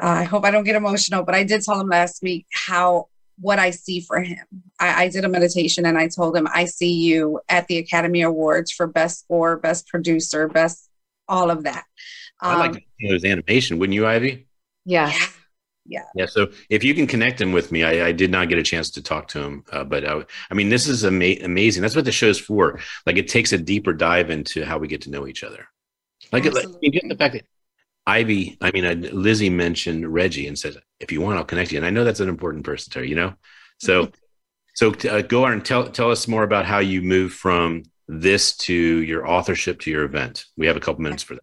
[0.01, 3.09] Uh, I hope I don't get emotional, but I did tell him last week how
[3.41, 4.45] what I see for him.
[4.81, 8.23] I, I did a meditation and I told him I see you at the Academy
[8.23, 10.89] Awards for best score, best producer, best
[11.29, 11.85] all of that.
[12.41, 14.47] I like Um, to see his animation, wouldn't you, Ivy?
[14.85, 15.13] Yeah.
[15.85, 16.27] yeah, Yeah.
[16.27, 18.91] So if you can connect him with me, I, I did not get a chance
[18.91, 21.83] to talk to him, uh, but I, I mean, this is ama- amazing.
[21.83, 22.79] That's what the show's for.
[23.07, 25.67] Like, it takes a deeper dive into how we get to know each other.
[26.33, 27.45] Like, it, like I mean, just the fact that
[28.07, 31.79] Ivy, I mean, uh, Lizzie mentioned Reggie and said, "If you want, I'll connect you."
[31.79, 33.35] And I know that's an important person to her, you know.
[33.79, 34.11] So,
[34.75, 38.57] so uh, go on and tell tell us more about how you move from this
[38.57, 40.47] to your authorship to your event.
[40.57, 41.43] We have a couple minutes for that.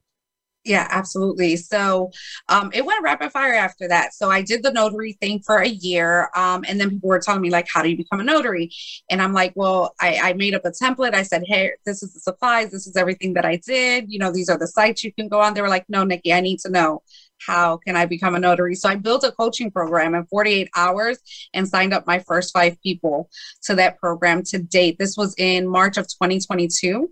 [0.65, 1.57] Yeah, absolutely.
[1.57, 2.09] So
[2.49, 4.15] um, it went rapid fire after that.
[4.15, 6.29] So I did the notary thing for a year.
[6.35, 8.71] Um, and then people were telling me, like, how do you become a notary?
[9.11, 11.13] And I'm like, well, I, I made up a template.
[11.13, 12.71] I said, hey, this is the supplies.
[12.71, 14.05] This is everything that I did.
[14.11, 15.53] You know, these are the sites you can go on.
[15.53, 17.03] They were like, no, Nicky, I need to know
[17.45, 18.73] how can I become a notary?
[18.73, 21.19] So I built a coaching program in 48 hours
[21.53, 23.29] and signed up my first five people
[23.63, 24.97] to that program to date.
[24.97, 27.07] This was in March of 2022.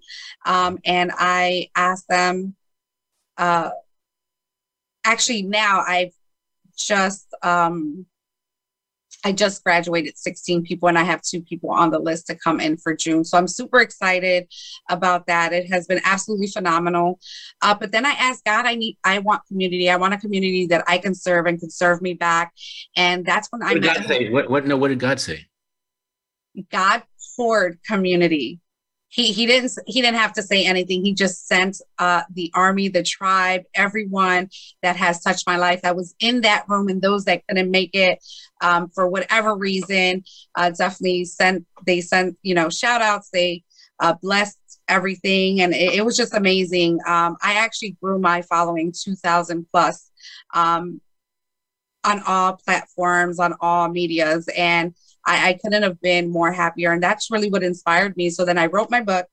[0.48, 2.56] Um, and I asked them,
[3.38, 3.72] uh,
[5.06, 6.14] actually now I've
[6.78, 8.06] just um,
[9.26, 12.60] I just graduated 16 people and I have two people on the list to come
[12.60, 13.24] in for June.
[13.24, 14.48] So I'm super excited
[14.90, 15.54] about that.
[15.54, 17.20] It has been absolutely phenomenal.
[17.62, 19.90] Uh, but then I asked God, I need, I want community.
[19.90, 22.54] I want a community that I can serve and can serve me back.
[22.98, 24.30] And that's when I What did met God say?
[24.30, 24.66] What, what?
[24.66, 24.76] No.
[24.76, 25.46] What did God say?
[26.70, 27.04] God
[27.38, 28.60] poured community.
[29.14, 31.06] He he didn't he didn't have to say anything.
[31.06, 34.50] He just sent uh, the army, the tribe, everyone
[34.82, 37.92] that has touched my life that was in that room, and those that couldn't make
[37.94, 38.18] it
[38.62, 40.24] um, for whatever reason.
[40.56, 43.30] Uh, definitely sent they sent you know shout outs.
[43.32, 43.64] They
[44.00, 44.58] uh, blessed
[44.88, 46.98] everything, and it, it was just amazing.
[47.08, 50.10] Um, I actually grew my following two thousand plus
[50.56, 51.02] um,
[52.04, 54.96] on all platforms, on all medias, and
[55.26, 56.92] I, I couldn't have been more happier.
[56.92, 58.30] And that's really what inspired me.
[58.30, 59.28] So then I wrote my book,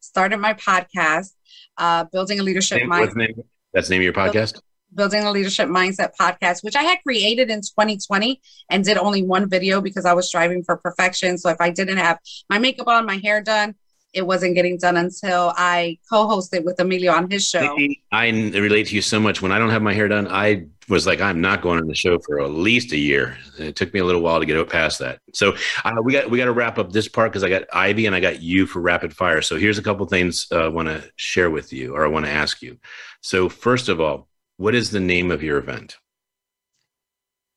[0.00, 1.32] started my podcast,
[1.78, 3.44] uh, building a leadership Name- mindset.
[3.72, 4.60] That's the name of your podcast.
[4.94, 8.40] Building a Leadership Mindset podcast, which I had created in 2020
[8.70, 11.36] and did only one video because I was striving for perfection.
[11.36, 12.18] So if I didn't have
[12.48, 13.74] my makeup on, my hair done,
[14.14, 17.76] it wasn't getting done until I co hosted with Emilio on his show.
[18.10, 19.42] I relate to you so much.
[19.42, 21.94] When I don't have my hair done, I was like, I'm not going on the
[21.94, 23.36] show for at least a year.
[23.58, 25.20] And it took me a little while to get past that.
[25.34, 28.06] So uh, we got we got to wrap up this part because I got Ivy
[28.06, 29.42] and I got you for rapid fire.
[29.42, 32.26] So here's a couple things uh, I want to share with you or I want
[32.26, 32.78] to ask you.
[33.20, 34.28] So first of all,
[34.58, 35.96] what is the name of your event?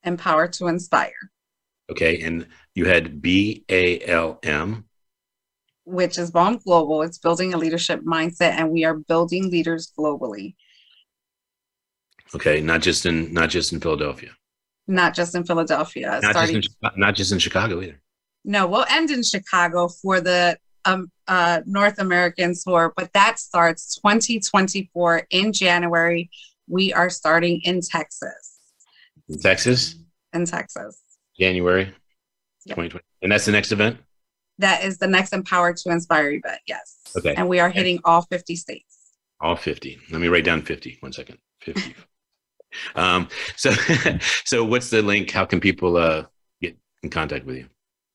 [0.02, 1.12] Empower to Inspire,
[1.90, 4.86] Okay, and you had B A L M.
[5.84, 7.02] which is BALM Global.
[7.02, 10.54] It's building a leadership mindset, and we are building leaders globally,
[12.34, 14.30] Okay, not just in not just in Philadelphia,
[14.86, 16.20] not just in Philadelphia.
[16.22, 16.62] not just in,
[16.96, 18.00] not just in Chicago either.
[18.44, 23.96] No, we'll end in Chicago for the um, uh, North American tour, but that starts
[23.96, 26.30] 2024 in January.
[26.68, 28.58] We are starting in Texas.
[29.28, 29.96] In Texas,
[30.32, 30.98] In Texas.
[31.38, 31.92] January
[32.64, 32.74] Yeah.
[32.76, 33.98] 2020, and that's the next event.
[34.58, 36.60] That is the next Empower to Inspire event.
[36.66, 36.98] Yes.
[37.16, 37.34] Okay.
[37.34, 38.98] And we are hitting all 50 states.
[39.40, 39.98] All 50.
[40.10, 40.98] Let me write down 50.
[41.00, 41.38] One second.
[41.62, 41.94] 50.
[42.94, 43.70] um, so,
[44.44, 45.30] so what's the link?
[45.30, 46.24] How can people uh,
[46.60, 47.66] get in contact with you?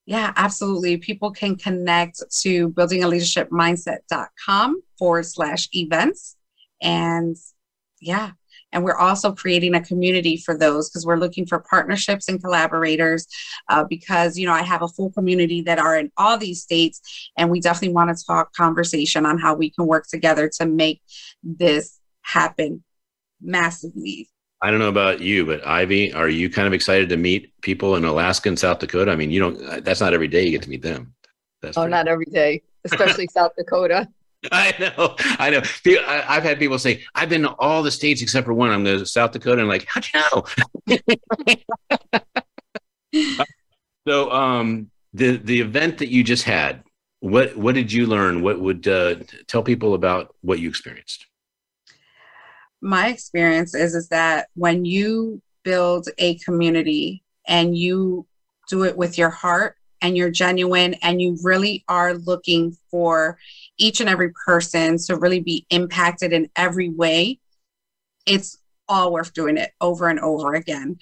[0.05, 0.97] Yeah, absolutely.
[0.97, 6.35] People can connect to buildingaleadershipmindset.com forward slash events.
[6.81, 7.35] And
[7.99, 8.31] yeah,
[8.71, 13.25] And we're also creating a community for those because we're looking for partnerships and collaborators.
[13.69, 17.31] Uh, because, you know, I have a full community that are in all these states,
[17.37, 21.01] and we definitely want to talk conversation on how we can work together to make
[21.41, 22.83] this happen
[23.41, 24.29] massively.
[24.65, 27.97] I don't know about you, but Ivy, are you kind of excited to meet people
[27.97, 29.11] in Alaska and South Dakota?
[29.11, 31.13] I mean, you don't, that's not every day you get to meet them.
[31.61, 34.09] That's oh, pretty- not every day, especially South Dakota.
[34.51, 35.61] I know, I know.
[36.07, 38.71] I've had people say, "I've been to all the states except for one.
[38.71, 40.19] I'm going to South Dakota." And like, how'd you
[43.13, 43.27] know?
[44.07, 46.83] so, um, the the event that you just had,
[47.21, 48.43] what what did you learn?
[48.43, 49.15] What would uh,
[49.47, 51.25] tell people about what you experienced?
[52.85, 58.27] My experience is is that when you build a community and you
[58.69, 63.39] do it with your heart and you're genuine and you really are looking for
[63.79, 67.39] each and every person to really be impacted in every way,
[68.27, 70.97] it's all worth doing it over and over again.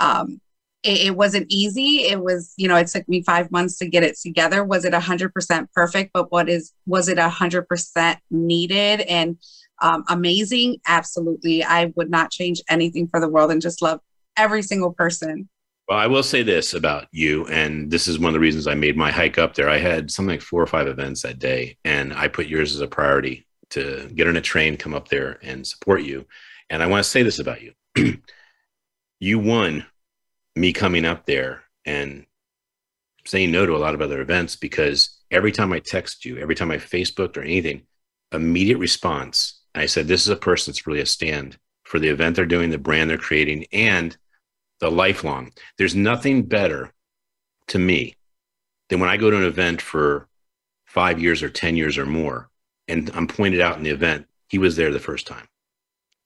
[0.00, 0.40] Um,
[0.82, 2.02] it, it, wasn't easy.
[2.02, 4.64] It was, you know, it took me five months to get it together.
[4.64, 6.10] Was it a hundred percent perfect?
[6.12, 9.38] But what is, was it a hundred percent needed and
[9.80, 10.78] um, amazing?
[10.86, 11.64] Absolutely.
[11.64, 14.00] I would not change anything for the world and just love
[14.36, 15.48] every single person.
[15.88, 18.74] Well, I will say this about you, and this is one of the reasons I
[18.74, 19.70] made my hike up there.
[19.70, 22.82] I had something like four or five events that day, and I put yours as
[22.82, 26.26] a priority to get on a train, come up there, and support you.
[26.68, 27.72] And I want to say this about you
[29.20, 29.86] you won
[30.54, 32.26] me coming up there and
[33.24, 36.54] saying no to a lot of other events because every time I text you, every
[36.54, 37.82] time I Facebooked or anything,
[38.32, 39.57] immediate response.
[39.74, 42.70] I said, This is a person that's really a stand for the event they're doing,
[42.70, 44.16] the brand they're creating, and
[44.80, 45.52] the lifelong.
[45.76, 46.92] There's nothing better
[47.68, 48.16] to me
[48.88, 50.28] than when I go to an event for
[50.86, 52.48] five years or 10 years or more,
[52.86, 55.46] and I'm pointed out in the event, he was there the first time.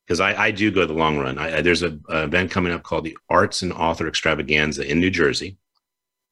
[0.07, 1.39] Because I, I, do go the long run.
[1.39, 5.01] I, I, there's a, a event coming up called the Arts and Author Extravaganza in
[5.01, 5.59] New Jersey.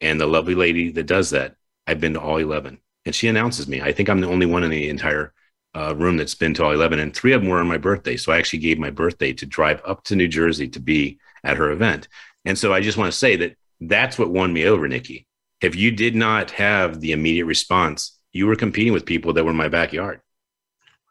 [0.01, 1.57] And the lovely lady that does that,
[1.87, 2.79] I've been to all 11.
[3.07, 3.81] And she announces me.
[3.81, 5.33] I think I'm the only one in the entire
[5.75, 6.99] uh, room that's been to all 11.
[6.99, 8.17] And three of them were on my birthday.
[8.17, 11.57] So I actually gave my birthday to drive up to New Jersey to be at
[11.57, 12.09] her event.
[12.45, 15.27] And so I just want to say that that's what won me over, Nicky.
[15.61, 19.51] If you did not have the immediate response, you were competing with people that were
[19.51, 20.21] in my backyard.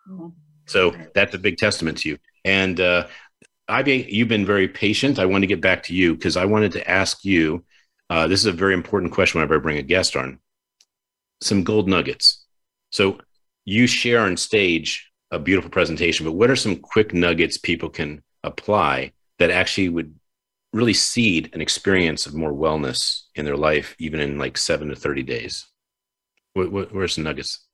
[0.09, 0.33] Oh,
[0.65, 2.17] so that's a big testament to you.
[2.45, 3.07] And uh,
[3.67, 5.19] I've you've been very patient.
[5.19, 7.63] I want to get back to you because I wanted to ask you.
[8.09, 10.39] Uh, this is a very important question whenever I bring a guest on.
[11.41, 12.43] Some gold nuggets.
[12.89, 13.19] So
[13.65, 18.23] you share on stage a beautiful presentation, but what are some quick nuggets people can
[18.43, 20.15] apply that actually would
[20.73, 24.95] really seed an experience of more wellness in their life, even in like seven to
[24.95, 25.67] 30 days?
[26.53, 27.65] What, what, where's some nuggets?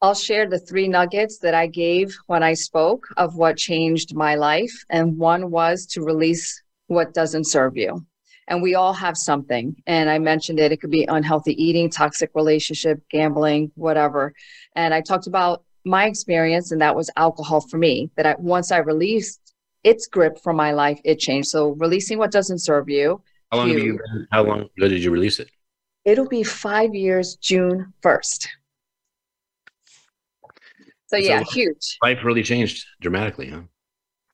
[0.00, 4.34] I'll share the three nuggets that I gave when I spoke of what changed my
[4.34, 4.72] life.
[4.90, 8.04] And one was to release what doesn't serve you.
[8.48, 9.76] And we all have something.
[9.86, 14.34] And I mentioned it, it could be unhealthy eating, toxic relationship, gambling, whatever.
[14.74, 18.10] And I talked about my experience, and that was alcohol for me.
[18.16, 21.48] That I once I released its grip from my life, it changed.
[21.48, 23.22] So releasing what doesn't serve you.
[23.50, 25.48] How long you, you how long ago did you release it?
[26.04, 28.48] It'll be five years, June 1st.
[30.42, 30.48] So,
[31.08, 31.98] so yeah, huge.
[32.02, 33.62] Life really changed dramatically, huh?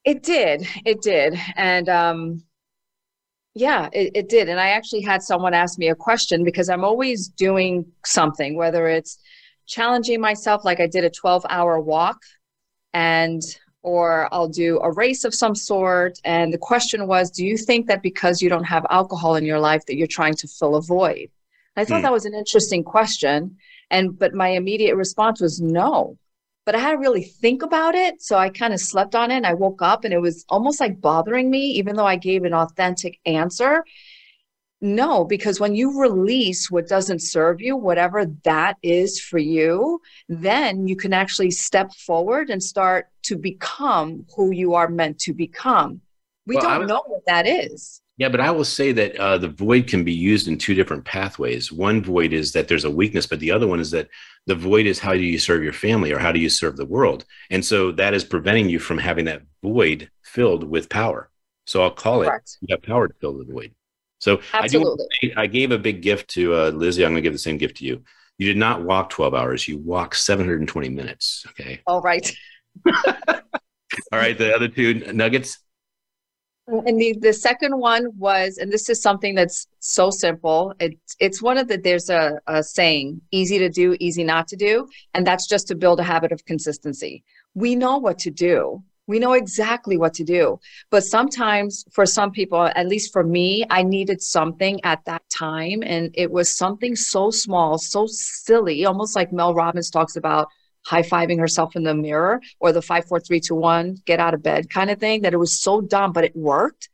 [0.04, 0.66] It did.
[0.84, 1.38] It did.
[1.56, 2.42] And um
[3.54, 4.48] yeah, it, it did.
[4.48, 8.88] And I actually had someone ask me a question because I'm always doing something, whether
[8.88, 9.18] it's
[9.66, 12.18] challenging myself, like I did a 12 hour walk
[12.94, 13.42] and
[13.82, 16.18] or I'll do a race of some sort.
[16.24, 19.60] And the question was, do you think that because you don't have alcohol in your
[19.60, 21.30] life that you're trying to fill a void?
[21.76, 22.02] I thought mm.
[22.02, 23.56] that was an interesting question.
[23.90, 26.18] And but my immediate response was no.
[26.68, 28.20] But I had to really think about it.
[28.20, 30.80] So I kind of slept on it and I woke up and it was almost
[30.80, 33.86] like bothering me, even though I gave an authentic answer.
[34.82, 40.86] No, because when you release what doesn't serve you, whatever that is for you, then
[40.86, 46.02] you can actually step forward and start to become who you are meant to become.
[46.46, 48.02] We well, don't was, know what that is.
[48.18, 51.04] Yeah, but I will say that uh, the void can be used in two different
[51.04, 51.72] pathways.
[51.72, 54.08] One void is that there's a weakness, but the other one is that
[54.48, 56.86] the void is how do you serve your family or how do you serve the
[56.86, 57.26] world?
[57.50, 61.30] And so that is preventing you from having that void filled with power.
[61.66, 62.56] So I'll call Correct.
[62.62, 63.74] it you have power to fill the void.
[64.20, 65.04] So Absolutely.
[65.22, 67.04] I, do, I gave a big gift to uh, Lizzie.
[67.04, 68.02] I'm going to give the same gift to you.
[68.38, 69.68] You did not walk 12 hours.
[69.68, 71.44] You walked 720 minutes.
[71.50, 71.80] Okay.
[71.86, 72.34] All right.
[72.86, 73.42] All
[74.12, 74.36] right.
[74.36, 75.58] The other two nuggets.
[76.68, 80.74] And the, the second one was, and this is something that's so simple.
[80.78, 84.56] It's it's one of the there's a, a saying, easy to do, easy not to
[84.56, 84.86] do.
[85.14, 87.24] And that's just to build a habit of consistency.
[87.54, 90.60] We know what to do We know exactly what to do.
[90.90, 95.82] But sometimes, for some people, at least for me, I needed something at that time.
[95.82, 100.48] And it was something so small, so silly, almost like Mel Robbins talks about
[100.88, 104.32] high fiving herself in the mirror or the five, four, three, two, one, get out
[104.32, 106.88] of bed kind of thing, that it was so dumb, but it worked.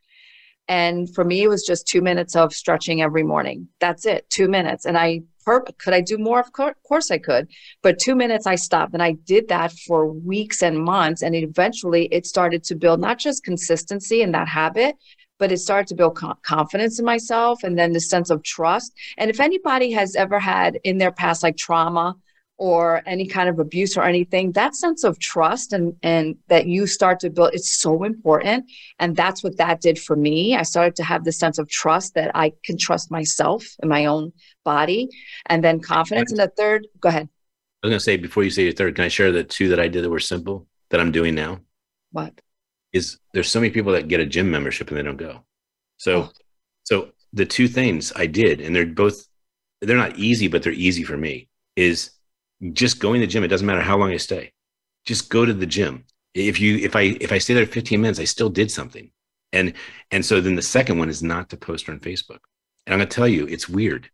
[0.66, 3.68] And for me, it was just two minutes of stretching every morning.
[3.80, 4.84] That's it, two minutes.
[4.84, 6.40] And I could I do more?
[6.40, 7.48] Of course I could.
[7.82, 11.22] But two minutes I stopped and I did that for weeks and months.
[11.22, 14.96] And eventually it started to build not just consistency in that habit,
[15.38, 18.94] but it started to build confidence in myself and then the sense of trust.
[19.18, 22.16] And if anybody has ever had in their past like trauma
[22.56, 26.86] or any kind of abuse or anything that sense of trust and and that you
[26.86, 28.70] start to build it's so important.
[28.98, 30.54] And that's what that did for me.
[30.56, 34.06] I started to have this sense of trust that i can trust myself and my
[34.06, 34.32] own
[34.64, 35.08] body
[35.46, 36.30] and then confidence.
[36.30, 37.28] And the third go ahead.
[37.82, 39.68] I was going to say before you say your third can i share the two
[39.68, 41.60] that i did that were simple that i'm doing now?
[42.12, 42.40] What?
[42.92, 45.40] Is there's so many people that get a gym membership and they don't go.
[45.96, 46.32] So oh.
[46.84, 49.26] so the two things i did and they're both
[49.80, 52.12] they're not easy but they're easy for me is
[52.72, 54.52] just going to the gym it doesn't matter how long i stay.
[55.04, 56.04] Just go to the gym.
[56.34, 59.10] If you if i if i stay there 15 minutes i still did something.
[59.52, 59.74] And
[60.10, 62.40] and so then the second one is not to post on facebook.
[62.86, 64.10] And i'm going to tell you it's weird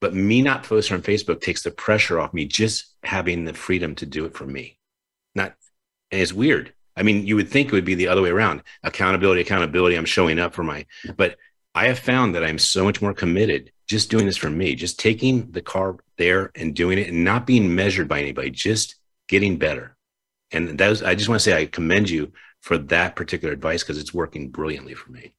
[0.00, 3.94] but me not posting on facebook takes the pressure off me just having the freedom
[3.96, 4.78] to do it for me.
[5.34, 5.54] Not
[6.10, 6.72] and it's weird.
[6.96, 8.62] I mean you would think it would be the other way around.
[8.82, 10.86] Accountability accountability i'm showing up for my
[11.16, 11.36] but
[11.74, 15.00] i have found that i'm so much more committed just doing this for me, just
[15.00, 18.94] taking the car there and doing it and not being measured by anybody, just
[19.26, 19.96] getting better.
[20.52, 22.30] And that was, I just want to say I commend you
[22.60, 25.34] for that particular advice because it's working brilliantly for me.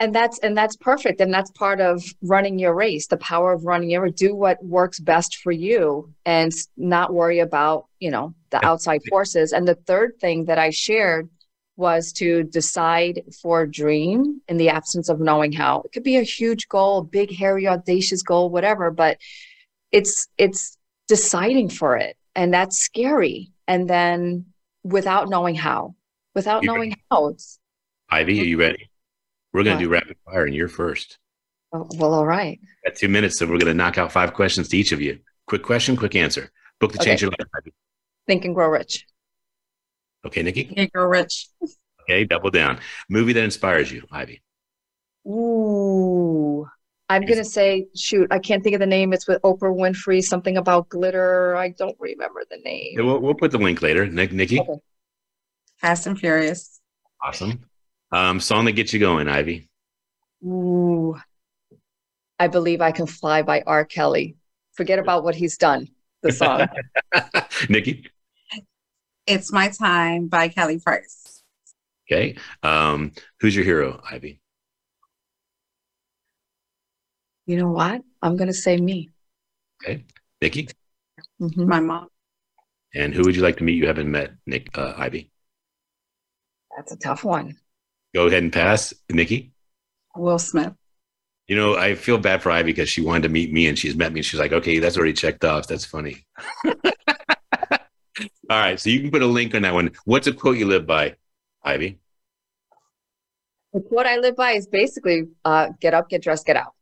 [0.00, 1.20] And that's and that's perfect.
[1.20, 4.98] And that's part of running your race, the power of running your do what works
[4.98, 9.52] best for you and not worry about, you know, the outside forces.
[9.52, 11.30] And the third thing that I shared
[11.76, 15.82] was to decide for a dream in the absence of knowing how.
[15.84, 19.18] It could be a huge goal, big, hairy, audacious goal, whatever, but
[19.92, 22.16] it's it's deciding for it.
[22.34, 23.52] And that's scary.
[23.68, 24.46] And then
[24.82, 25.94] without knowing how,
[26.34, 27.02] without you knowing ready?
[27.10, 27.58] how it's
[28.10, 28.90] Ivy, are you ready?
[29.52, 31.18] We're gonna do rapid fire and you're first.
[31.72, 32.60] Oh, well, all right.
[32.84, 35.18] Got two minutes, so we're gonna knock out five questions to each of you.
[35.46, 36.50] Quick question, quick answer.
[36.78, 37.10] Book to okay.
[37.10, 37.72] change your life, Ivy.
[38.26, 39.06] Think and grow rich.
[40.26, 40.64] Okay, Nicky.
[40.64, 41.48] Can't Rich.
[42.02, 42.78] Okay, double down.
[43.08, 44.42] Movie that inspires you, Ivy.
[45.26, 46.66] Ooh,
[47.08, 49.12] I'm gonna say, shoot, I can't think of the name.
[49.12, 50.22] It's with Oprah Winfrey.
[50.22, 51.56] Something about glitter.
[51.56, 52.94] I don't remember the name.
[52.98, 54.06] Yeah, we'll, we'll put the link later.
[54.06, 54.60] Nick, Nicky.
[54.60, 54.80] Okay.
[55.78, 56.80] Fast and Furious.
[57.22, 57.64] Awesome.
[58.12, 59.68] Um, song that gets you going, Ivy.
[60.44, 61.16] Ooh,
[62.38, 63.84] I believe I can fly by R.
[63.84, 64.36] Kelly.
[64.74, 65.88] Forget about what he's done.
[66.22, 66.68] The song.
[67.68, 68.10] Nicky.
[69.26, 71.42] It's My Time by Kelly Price.
[72.08, 72.36] Okay.
[72.62, 74.40] Um, who's your hero, Ivy?
[77.46, 78.02] You know what?
[78.22, 79.10] I'm going to say me.
[79.82, 80.04] Okay.
[80.40, 80.68] Nicky?
[81.40, 81.68] Mm-hmm.
[81.68, 82.08] My mom.
[82.94, 85.30] And who would you like to meet you haven't met, Nick, uh, Ivy?
[86.76, 87.56] That's a tough one.
[88.14, 88.94] Go ahead and pass.
[89.10, 89.52] Nicky?
[90.16, 90.72] Will Smith.
[91.46, 93.94] You know, I feel bad for Ivy because she wanted to meet me and she's
[93.94, 95.66] met me and she's like, okay, that's already checked off.
[95.66, 96.26] That's funny.
[98.20, 98.28] All
[98.60, 98.78] right.
[98.78, 99.90] So you can put a link on that one.
[100.04, 101.16] What's a quote you live by,
[101.62, 101.98] Ivy?
[103.72, 106.72] The quote I live by is basically uh, get up, get dressed, get out.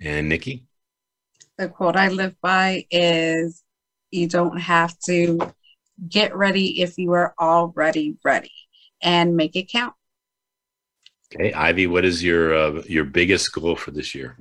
[0.00, 0.64] And Nicky?
[1.56, 3.62] The quote I live by is
[4.10, 5.54] you don't have to
[6.08, 8.52] get ready if you are already ready
[9.02, 9.94] and make it count.
[11.34, 14.36] Okay, Ivy, what is your uh, your biggest goal for this year?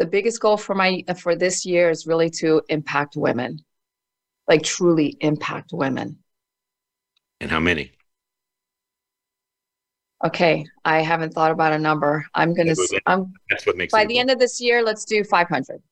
[0.00, 3.62] The biggest goal for my for this year is really to impact women.
[4.48, 6.18] Like truly impact women.
[7.38, 7.92] And how many?
[10.24, 12.24] Okay i haven't thought about a number.
[12.34, 12.74] I'm gonna
[13.06, 15.82] i'm that's what makes by the end of this year let's do 500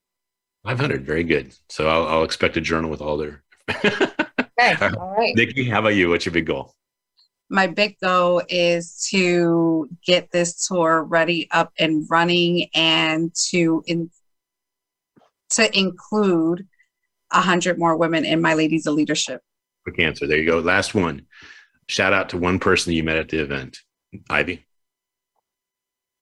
[0.65, 1.55] 500 very good.
[1.69, 5.37] So i'll, I'll expect a journal with all their okay all right.
[5.37, 6.09] Nicky how about you?
[6.09, 6.75] What's your big goal
[7.51, 14.11] my big goal is to get this tour ready up and running and to in,
[15.51, 16.67] to include
[17.33, 19.41] a hundred more women in my ladies of leadership.
[19.85, 20.59] Quick answer there you go.
[20.59, 21.27] Last one.
[21.89, 23.79] Shout out to one person you met at the event.
[24.29, 24.67] Ivy?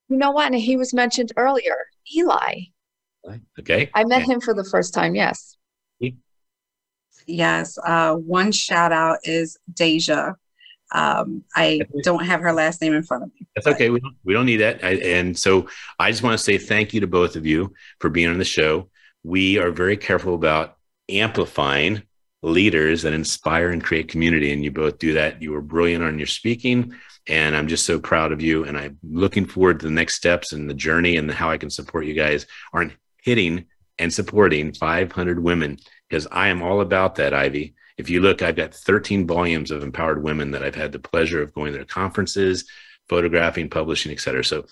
[0.08, 0.52] You know what?
[0.52, 1.76] And he was mentioned earlier
[2.16, 2.60] eli.
[3.58, 3.90] Okay.
[3.92, 5.56] I met him for the first time yes.
[7.28, 10.36] Yes uh, one shout out is deja
[10.92, 13.46] um, I don't have her last name in front of me.
[13.54, 13.74] That's but.
[13.74, 13.90] okay.
[13.90, 14.84] We don't, we don't need that.
[14.84, 15.68] I, and so
[15.98, 18.44] I just want to say thank you to both of you for being on the
[18.44, 18.88] show.
[19.24, 20.76] We are very careful about
[21.08, 22.02] amplifying
[22.42, 24.52] leaders that inspire and create community.
[24.52, 25.42] And you both do that.
[25.42, 26.94] You were brilliant on your speaking.
[27.28, 28.64] And I'm just so proud of you.
[28.64, 31.70] And I'm looking forward to the next steps and the journey and how I can
[31.70, 33.66] support you guys on hitting
[33.98, 35.78] and supporting 500 women
[36.08, 37.74] because I am all about that, Ivy.
[37.98, 41.42] If you look, I've got 13 volumes of empowered women that I've had the pleasure
[41.42, 42.68] of going to their conferences,
[43.08, 44.44] photographing, publishing, et cetera.
[44.44, 44.66] So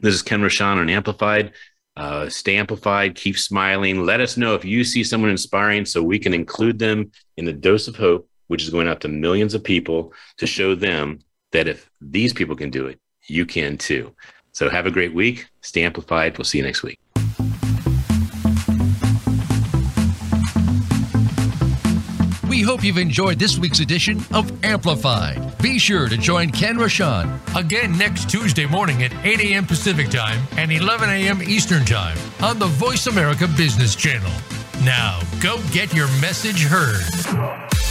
[0.00, 1.52] this is Ken Rochon on Amplified.
[1.96, 4.04] Uh, stay amplified, keep smiling.
[4.04, 7.52] Let us know if you see someone inspiring so we can include them in the
[7.52, 11.20] dose of hope, which is going out to millions of people to show them
[11.52, 14.12] that if these people can do it, you can too.
[14.52, 15.46] So have a great week.
[15.60, 16.36] Stay amplified.
[16.36, 16.98] We'll see you next week.
[22.66, 25.56] Hope you've enjoyed this week's edition of Amplified.
[25.62, 29.64] Be sure to join Ken Rochon Again next Tuesday morning at 8 a.m.
[29.66, 31.42] Pacific Time and 11 a.m.
[31.42, 34.32] Eastern Time on the Voice America Business Channel.
[34.82, 37.83] Now, go get your message heard.